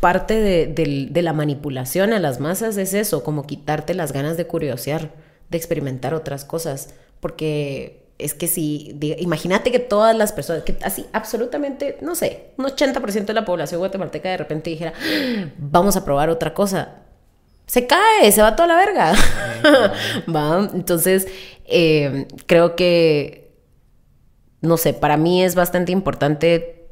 [0.00, 5.10] parte de, la manipulación a las masas es eso, como quitarte las ganas de curiosear,
[5.50, 11.04] de experimentar otras cosas, porque es que si, imagínate que todas las personas, que así
[11.12, 16.04] absolutamente, no sé, un 80% de la población guatemalteca de repente dijera, ah, vamos a
[16.06, 17.03] probar otra cosa,
[17.66, 19.14] se cae, se va toda la verga.
[20.34, 20.70] ¿Va?
[20.74, 21.26] Entonces,
[21.64, 23.52] eh, creo que,
[24.60, 26.86] no sé, para mí es bastante importante,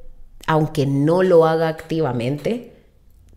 [0.46, 2.72] aunque no lo haga activamente,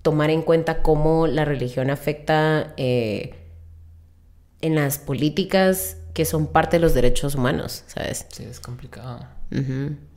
[0.01, 3.35] tomar en cuenta cómo la religión afecta eh,
[4.61, 8.25] en las políticas que son parte de los derechos humanos, ¿sabes?
[8.31, 9.27] Sí, es complicado.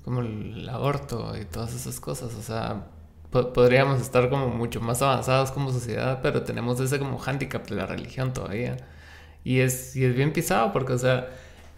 [0.04, 2.86] Como el aborto y todas esas cosas, o sea
[3.30, 7.86] podríamos estar como mucho más avanzados como sociedad, pero tenemos ese como hándicap de la
[7.86, 8.76] religión todavía.
[9.44, 11.28] Y es, y es bien pisado porque, o sea,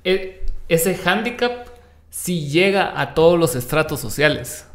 [0.04, 1.68] e, ese hándicap
[2.10, 4.66] sí llega a todos los estratos sociales.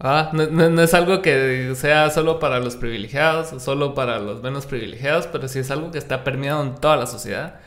[0.00, 0.30] ¿ah?
[0.32, 4.66] No, no, es algo que sea solo para los privilegiados o solo para los menos
[4.66, 7.60] privilegiados, pero sí es algo que está permeado en toda la sociedad.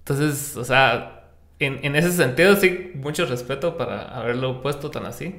[0.00, 1.19] Entonces, o sea,
[1.60, 5.34] en, ese sentido, sí, mucho respeto para haberlo puesto tan así.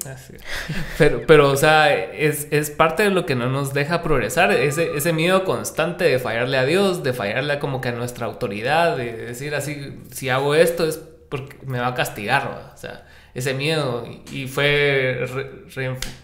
[0.98, 4.52] Pero, pero, o sea, es, es, parte de lo que no nos deja progresar.
[4.52, 8.96] Ese, ese miedo constante de fallarle a Dios, de fallarle como que a nuestra autoridad,
[8.96, 13.54] de decir así, si hago esto es porque me va a castigar, o sea, ese
[13.54, 14.06] miedo.
[14.30, 15.26] Y fue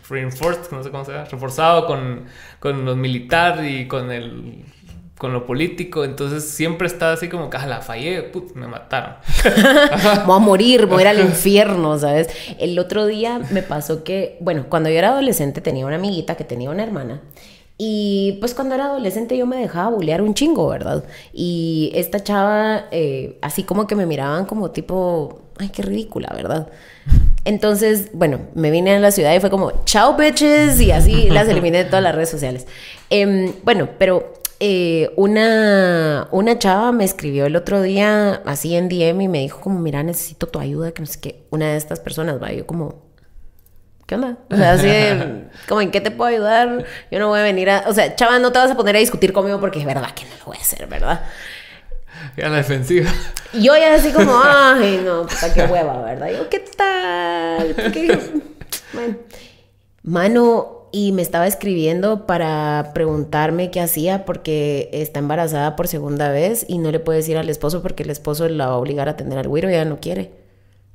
[0.09, 2.26] reinforced, no sé cómo se llama, reforzado con,
[2.61, 4.64] con los militares y con el
[5.18, 9.14] con lo político, entonces siempre está así como que, ah, la fallé, put, me mataron.
[10.26, 12.28] voy a morir, voy a ir al infierno, ¿sabes?
[12.58, 16.44] El otro día me pasó que, bueno, cuando yo era adolescente tenía una amiguita que
[16.44, 17.20] tenía una hermana.
[17.80, 21.04] Y pues cuando era adolescente yo me dejaba bulear un chingo, ¿verdad?
[21.32, 26.68] Y esta chava, eh, así como que me miraban como tipo, ay, qué ridícula, ¿verdad?
[27.44, 31.48] Entonces, bueno, me vine a la ciudad y fue como, chao bitches, y así las
[31.48, 32.66] eliminé de todas las redes sociales.
[33.10, 39.20] Em, bueno, pero eh, una, una chava me escribió el otro día así en DM
[39.22, 42.00] y me dijo como, mira, necesito tu ayuda, que no sé qué, una de estas
[42.00, 43.04] personas, va, yo como,
[44.06, 44.38] ¿qué onda?
[44.50, 44.88] O sea, así
[45.68, 46.84] como, ¿en qué te puedo ayudar?
[47.11, 48.98] Yo no voy a venir a, o sea, chava, no te vas a poner a
[48.98, 51.24] discutir conmigo porque es verdad que no lo voy a hacer, ¿verdad?
[52.36, 53.11] Ya la defensiva.
[53.52, 56.30] Y yo ya así como, ay, no, puta, qué hueva, ¿verdad?
[56.30, 57.74] Yo, ¿qué tal?
[57.92, 58.18] ¿Qué?
[58.92, 59.16] Bueno,
[60.02, 66.64] mano, y me estaba escribiendo para preguntarme qué hacía porque está embarazada por segunda vez
[66.68, 69.16] y no le puede decir al esposo porque el esposo la va a obligar a
[69.16, 70.32] tener al güiro y ella no quiere.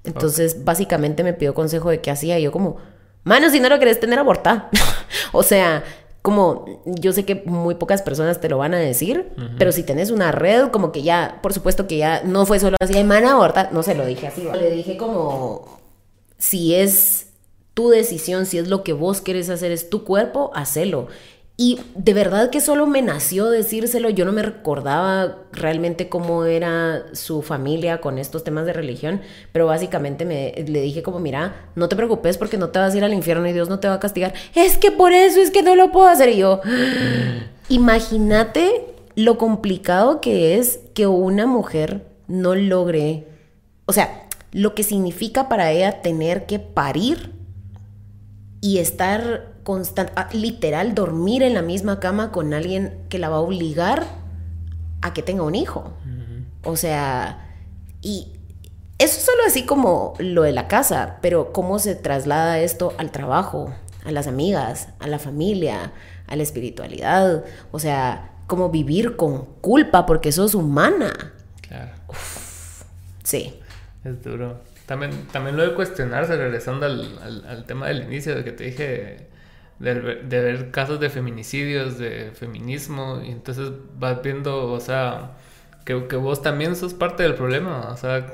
[0.04, 2.78] Entonces, básicamente me pidió consejo de qué hacía y yo como,
[3.24, 4.70] mano, si no lo querés tener, abortá.
[5.32, 5.84] o sea,
[6.22, 10.10] como yo sé que muy pocas personas te lo van a decir, pero si tenés
[10.10, 13.70] una red, como que ya, por supuesto que ya no fue solo así, man, aborta,
[13.74, 15.80] no se lo dije así, le dije como,
[16.38, 17.33] si es
[17.74, 21.08] tu decisión, si es lo que vos querés hacer, es tu cuerpo, hacelo.
[21.56, 27.06] Y de verdad que solo me nació decírselo, yo no me recordaba realmente cómo era
[27.14, 29.22] su familia con estos temas de religión,
[29.52, 32.98] pero básicamente me, le dije como, mira, no te preocupes porque no te vas a
[32.98, 34.34] ir al infierno y Dios no te va a castigar.
[34.56, 36.30] Es que por eso es que no lo puedo hacer.
[36.30, 36.60] Y yo,
[37.70, 43.28] imagínate lo complicado que es que una mujer no logre,
[43.86, 47.43] o sea, lo que significa para ella tener que parir
[48.64, 53.36] y estar constante, ah, literal, dormir en la misma cama con alguien que la va
[53.36, 54.06] a obligar
[55.02, 55.92] a que tenga un hijo.
[56.64, 57.46] O sea,
[58.02, 58.32] y
[59.00, 63.12] eso es solo así como lo de la casa, pero cómo se traslada esto al
[63.12, 65.92] trabajo, a las amigas, a la familia,
[66.28, 67.44] a la espiritualidad.
[67.74, 71.34] O sea, cómo vivir con culpa porque sos humana.
[71.60, 71.92] Claro.
[73.26, 73.60] sí.
[74.06, 74.62] Es duro.
[74.94, 79.28] También, también lo de cuestionarse, regresando al, al, tema del inicio, de que te dije
[79.80, 85.32] de, de, ver casos de feminicidios, de feminismo, y entonces vas viendo, o sea,
[85.84, 87.90] que, que, vos también sos parte del problema.
[87.92, 88.28] O sea,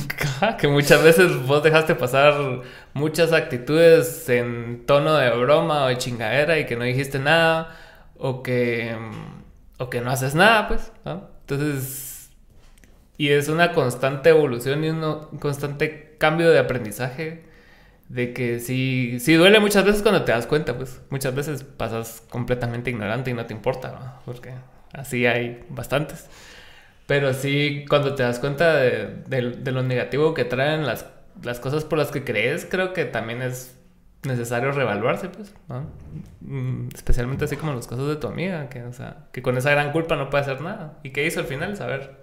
[0.60, 2.60] que, muchas veces vos dejaste pasar
[2.92, 7.74] muchas actitudes en tono de broma o de chingadera y que no dijiste nada,
[8.18, 8.94] o que,
[9.78, 10.92] o que no haces nada, pues.
[11.06, 12.11] Entonces,
[13.22, 15.00] y es una constante evolución y un
[15.38, 17.44] constante cambio de aprendizaje.
[18.08, 22.24] De que sí, sí duele muchas veces cuando te das cuenta, pues muchas veces pasas
[22.28, 24.50] completamente ignorante y no te importa, porque
[24.92, 26.26] así hay bastantes.
[27.06, 31.06] Pero sí, cuando te das cuenta de, lo negativo que traen las,
[31.44, 33.78] las, cosas por las que crees, creo que también es
[34.24, 35.86] necesario reevaluarse, pues, ¿no?
[36.40, 39.70] Mm, especialmente así como los casos de tu amiga, que, o sea, que con esa
[39.70, 40.98] gran culpa no puede hacer nada.
[41.04, 41.76] ¿Y qué hizo al final?
[41.76, 42.21] Saber.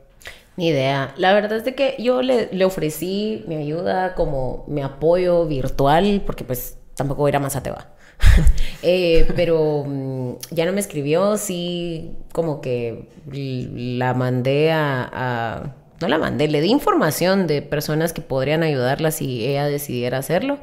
[0.59, 1.13] Ni idea.
[1.15, 6.21] La verdad es de que yo le, le ofrecí mi ayuda como mi apoyo virtual,
[6.25, 7.87] porque pues tampoco era más ateva.
[8.81, 16.17] Eh, pero mm, ya no me escribió, sí, como que la mandé a, No la
[16.17, 20.59] mandé, le di información de personas que podrían ayudarla si ella decidiera hacerlo.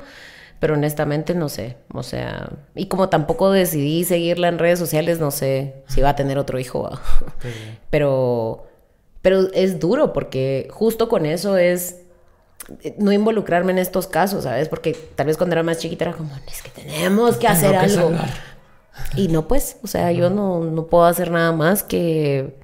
[0.60, 5.30] Pero honestamente no sé, o sea, y como tampoco decidí seguirla en redes sociales, no
[5.30, 6.90] sé si va a tener otro hijo.
[7.90, 8.66] Pero,
[9.26, 11.96] pero es duro porque justo con eso es
[12.96, 14.68] no involucrarme en estos casos, ¿sabes?
[14.68, 18.12] Porque tal vez cuando era más chiquita era como, es que tenemos que hacer algo.
[19.16, 22.54] Y no, pues, o sea, yo no, no puedo hacer nada más que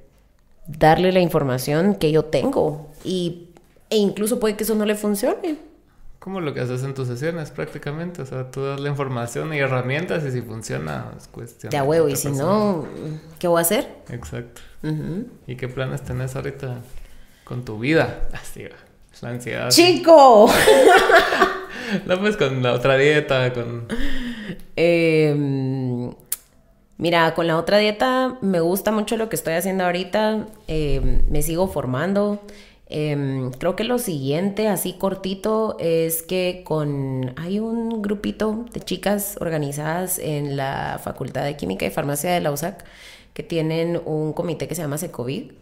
[0.69, 2.87] darle la información que yo tengo.
[3.03, 3.49] Y,
[3.91, 5.59] e incluso puede que eso no le funcione.
[6.21, 9.59] Como lo que haces en tus sesiones prácticamente, o sea, tú das la información y
[9.59, 11.71] herramientas y si funciona es cuestión.
[11.71, 12.87] De a huevo, y si no,
[13.41, 13.89] ¿qué voy a hacer?
[14.11, 14.61] Exacto.
[15.47, 16.81] ¿Y qué planes tenés ahorita
[17.45, 18.29] con tu vida?
[18.33, 18.77] Así va.
[19.21, 19.71] La ansiedad.
[19.71, 20.51] ¡Chico!
[22.07, 23.87] no, pues con la otra dieta, con...
[24.75, 26.13] Em,
[26.97, 30.47] mira, con la otra dieta me gusta mucho lo que estoy haciendo ahorita.
[30.67, 32.41] Em, me sigo formando.
[32.95, 39.37] Em, creo que lo siguiente, así cortito, es que con hay un grupito de chicas
[39.41, 42.85] organizadas en la Facultad de Química y Farmacia de la USAC
[43.35, 45.53] que tienen un comité que se llama Secovid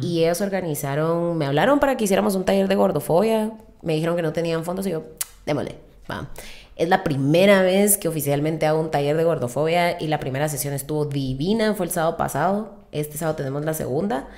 [0.00, 3.52] y ellos organizaron, me hablaron para que hiciéramos un taller de gordofobia,
[3.82, 5.02] me dijeron que no tenían fondos y yo,
[5.44, 5.76] démosle,
[6.10, 6.30] va.
[6.76, 10.74] Es la primera vez que oficialmente hago un taller de gordofobia y la primera sesión
[10.74, 14.28] estuvo divina, fue el sábado pasado, este sábado tenemos la segunda.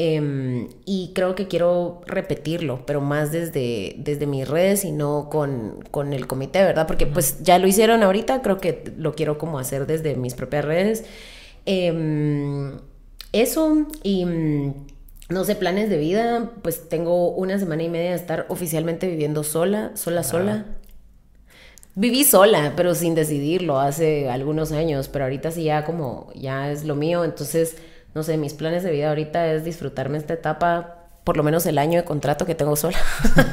[0.00, 5.84] Em, y creo que quiero repetirlo, pero más desde, desde mis redes y no con,
[5.90, 6.86] con el comité, ¿verdad?
[6.86, 10.64] Porque pues ya lo hicieron ahorita, creo que lo quiero como hacer desde mis propias
[10.64, 11.04] redes.
[11.70, 12.78] Em,
[13.32, 14.74] eso y mm,
[15.28, 19.44] no sé, planes de vida, pues tengo una semana y media de estar oficialmente viviendo
[19.44, 20.64] sola, sola, sola.
[21.94, 26.84] Viví sola, pero sin decidirlo hace algunos años, pero ahorita sí ya como ya es
[26.84, 27.76] lo mío, entonces,
[28.14, 31.76] no sé, mis planes de vida ahorita es disfrutarme esta etapa por lo menos el
[31.76, 32.96] año de contrato que tengo sola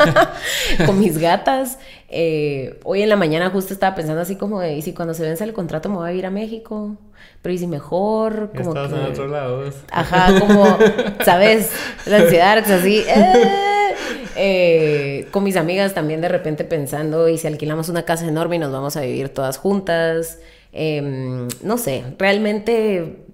[0.86, 1.78] con mis gatas.
[2.08, 5.44] Eh, hoy en la mañana justo estaba pensando así como y si cuando se vence
[5.44, 6.96] el contrato me voy a ir a México,
[7.42, 9.64] pero y si mejor, como Estás en otro lado.
[9.92, 10.78] Ajá, como,
[11.24, 11.72] ¿sabes?
[12.06, 13.04] La ansiedad es así.
[13.08, 13.96] Eh,
[14.36, 18.60] eh, con mis amigas también de repente pensando, y si alquilamos una casa enorme y
[18.60, 20.40] nos vamos a vivir todas juntas.
[20.74, 23.26] Em, no sé, realmente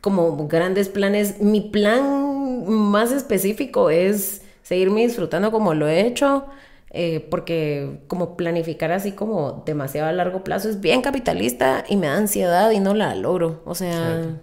[0.00, 1.40] como grandes planes.
[1.40, 6.46] Mi plan más específico es seguirme disfrutando como lo he hecho,
[6.94, 12.06] eh, porque como planificar así como demasiado a largo plazo es bien capitalista y me
[12.06, 13.62] da ansiedad y no la logro.
[13.64, 14.38] O sea,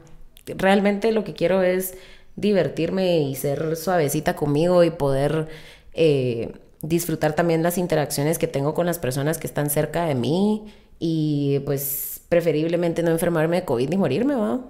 [0.47, 1.95] realmente lo que quiero es
[2.36, 5.47] divertirme y ser suavecita conmigo y poder
[5.93, 10.73] eh, disfrutar también las interacciones que tengo con las personas que están cerca de mí
[10.98, 14.61] y pues preferiblemente no enfermarme de COVID ni morirme, ¿va?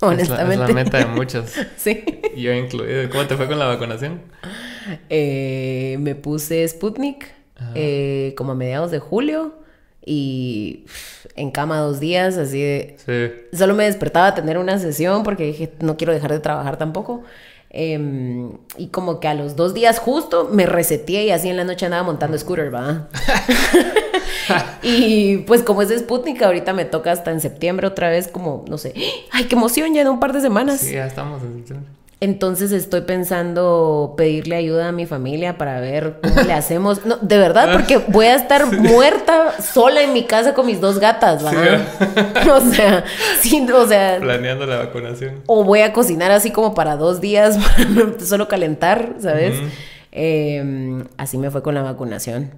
[0.00, 0.54] Honestamente.
[0.64, 1.52] Es la, meta de muchos.
[1.76, 2.02] sí.
[2.34, 3.10] Yo incluido.
[3.10, 4.22] ¿Cómo te fue con la vacunación?
[5.10, 7.26] Eh, me puse Sputnik
[7.74, 9.54] eh, como a mediados de julio
[10.04, 10.84] y
[11.34, 12.96] en cama dos días, así de...
[13.04, 13.56] Sí.
[13.56, 17.22] Solo me despertaba a tener una sesión porque dije, no quiero dejar de trabajar tampoco.
[17.70, 21.64] Em, y como que a los dos días justo me reseteé y así en la
[21.64, 23.08] noche andaba montando scooter, ¿va?
[24.82, 28.64] y pues como es de Sputnik, ahorita me toca hasta en septiembre otra vez como,
[28.68, 28.94] no sé,
[29.32, 30.80] ay, qué emoción, ya en un par de semanas.
[30.80, 31.90] Sí, ya estamos en septiembre.
[32.18, 37.04] Entonces estoy pensando pedirle ayuda a mi familia para ver cómo le hacemos.
[37.04, 40.98] No, de verdad, porque voy a estar muerta sola en mi casa con mis dos
[40.98, 41.86] gatas, ¿verdad?
[42.56, 43.04] o sea,
[43.40, 44.18] sí, o sea.
[44.18, 45.42] Planeando la vacunación.
[45.46, 47.58] O voy a cocinar así como para dos días,
[47.94, 49.60] para solo calentar, ¿sabes?
[50.10, 52.52] Em, así me fue con la vacunación.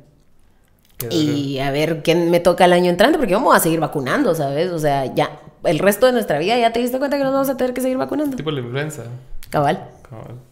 [1.10, 4.70] Y a ver quién me toca el año entrante, porque vamos a seguir vacunando, ¿sabes?
[4.70, 7.48] O sea, ya, el resto de nuestra vida ya te diste cuenta que nos vamos
[7.48, 8.36] a tener que seguir vacunando.
[8.36, 9.04] Tipo la influenza.
[9.50, 9.90] Cabal.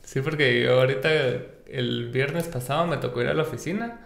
[0.03, 1.09] Sí, porque yo ahorita
[1.69, 4.01] el viernes pasado me tocó ir a la oficina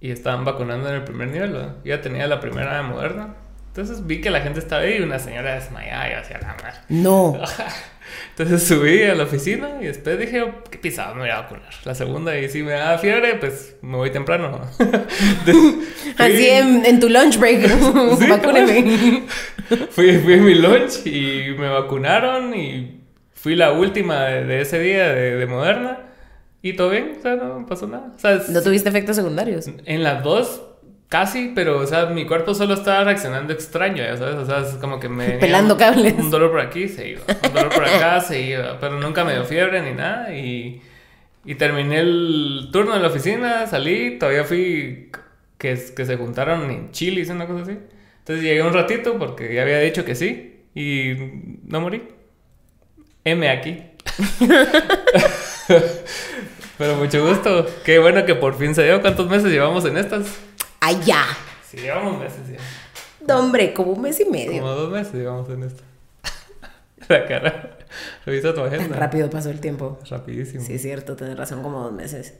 [0.00, 1.74] y estaban vacunando en el primer nivel, ¿no?
[1.84, 3.34] Ya tenía la primera de Moderna.
[3.68, 6.84] Entonces vi que la gente estaba ahí y una señora desmayada y hacía la mar.
[6.88, 7.40] No.
[8.30, 11.72] Entonces subí a la oficina y después dije, qué pisado, me voy a vacunar.
[11.84, 14.60] La segunda, y si me da fiebre, pues me voy temprano.
[16.18, 17.66] Así en, tu lunch break,
[18.18, 18.26] ¿Sí?
[18.28, 19.24] vacúneme.
[19.90, 23.03] fui, fui en mi lunch y me vacunaron y
[23.44, 25.98] fui la última de, ese día de, Moderna
[26.62, 28.10] y todo bien, o sea, no pasó nada.
[28.48, 29.68] ¿No tuviste efectos secundarios?
[29.84, 30.62] En las dos,
[31.10, 34.76] casi, pero, o sea, mi cuerpo solo estaba reaccionando extraño, ya sabes, o sea, es
[34.76, 35.32] como que me...
[35.32, 36.14] Pelando cables.
[36.14, 39.34] Un dolor por aquí, se iba, un dolor por acá, se iba, pero nunca me
[39.34, 40.80] dio fiebre ni nada y...
[41.44, 45.10] Y terminé el turno en la oficina, salí, todavía fui
[45.58, 47.78] que, que se juntaron en Chile, una cosa así.
[48.20, 51.12] Entonces llegué un ratito porque ya había dicho que sí y
[51.64, 52.14] no morí.
[53.24, 53.82] M aquí.
[56.78, 57.66] Pero mucho gusto.
[57.84, 59.00] Qué bueno que por fin se dio.
[59.00, 60.26] ¿Cuántos meses llevamos en estas?
[60.80, 61.24] Allá.
[61.66, 62.58] Sí, llevamos meses ya.
[63.26, 64.60] No, hombre, como un mes y medio.
[64.60, 65.82] Como dos meses llevamos en esto.
[67.08, 67.78] La cara.
[68.26, 68.96] Revisa tu agenda.
[68.96, 69.98] Rápido pasó el tiempo.
[70.10, 70.62] Rapidísimo.
[70.64, 72.34] Sí, es cierto, tienes razón, como dos meses.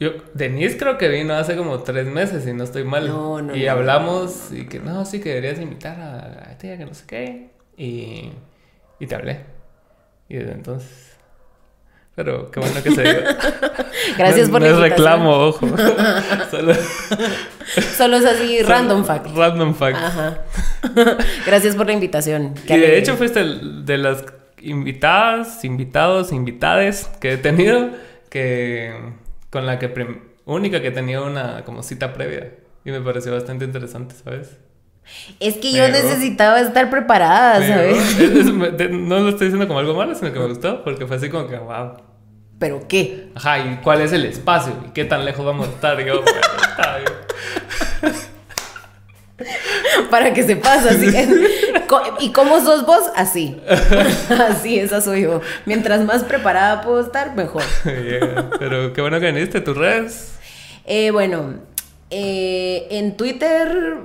[0.00, 3.06] Yo, Denise creo que vino hace como tres meses y no estoy mal.
[3.06, 3.56] No, no.
[3.56, 7.50] Y hablamos y que no, sí que deberías invitar a, a que no sé qué.
[7.76, 8.32] Y,
[8.98, 9.61] y te hablé.
[10.32, 11.12] Y desde entonces.
[12.14, 13.12] Pero qué bueno que se dio.
[14.18, 15.68] Gracias por no la es reclamo, ojo.
[16.50, 16.74] Solo...
[17.96, 19.26] Solo es así, random fact.
[19.36, 19.98] Random fact.
[19.98, 20.40] Ajá.
[21.44, 22.54] Gracias por la invitación.
[22.66, 24.24] y de hecho fuiste de las
[24.62, 27.90] invitadas, invitados, invitades que he tenido,
[28.30, 28.94] que
[29.50, 29.92] con la que
[30.46, 32.54] única que tenía una como cita previa.
[32.86, 34.56] Y me pareció bastante interesante, ¿sabes?
[35.40, 38.90] Es que yo necesitaba estar preparada, ¿sabes?
[38.90, 41.48] no lo estoy diciendo como algo malo, sino que me gustó, porque fue así como
[41.48, 41.96] que, wow.
[42.58, 43.28] ¿Pero qué?
[43.34, 44.72] Ajá, ¿y cuál es el espacio?
[44.86, 45.98] ¿Y qué tan lejos vamos a estar?
[46.04, 47.12] Yo, bueno, está bien.
[50.10, 51.10] Para que se pase así.
[52.20, 53.10] ¿Y cómo sos vos?
[53.16, 53.60] Así.
[54.48, 55.40] Así, esa soy yo.
[55.66, 57.62] Mientras más preparada puedo estar, mejor.
[58.58, 60.32] Pero qué bueno que viniste, tus redes.
[60.84, 61.54] Eh, bueno,
[62.10, 63.96] eh, en Twitter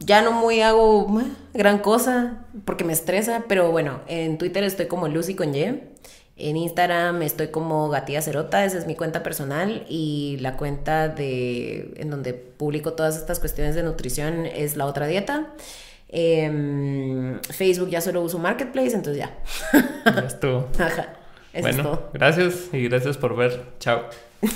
[0.00, 1.22] ya no muy hago
[1.52, 5.80] gran cosa porque me estresa, pero bueno, en Twitter estoy como Lucy con Y.
[6.36, 11.94] En Instagram estoy como Gatía Cerota, esa es mi cuenta personal y la cuenta de
[11.96, 15.52] en donde publico todas estas cuestiones de nutrición es la otra dieta.
[16.08, 19.36] Em, Facebook ya solo uso Marketplace, entonces ya.
[20.04, 20.68] Ya estuvo.
[20.78, 21.14] Ajá.
[21.60, 23.62] bueno, gracias y gracias por ver.
[23.78, 24.02] Chao.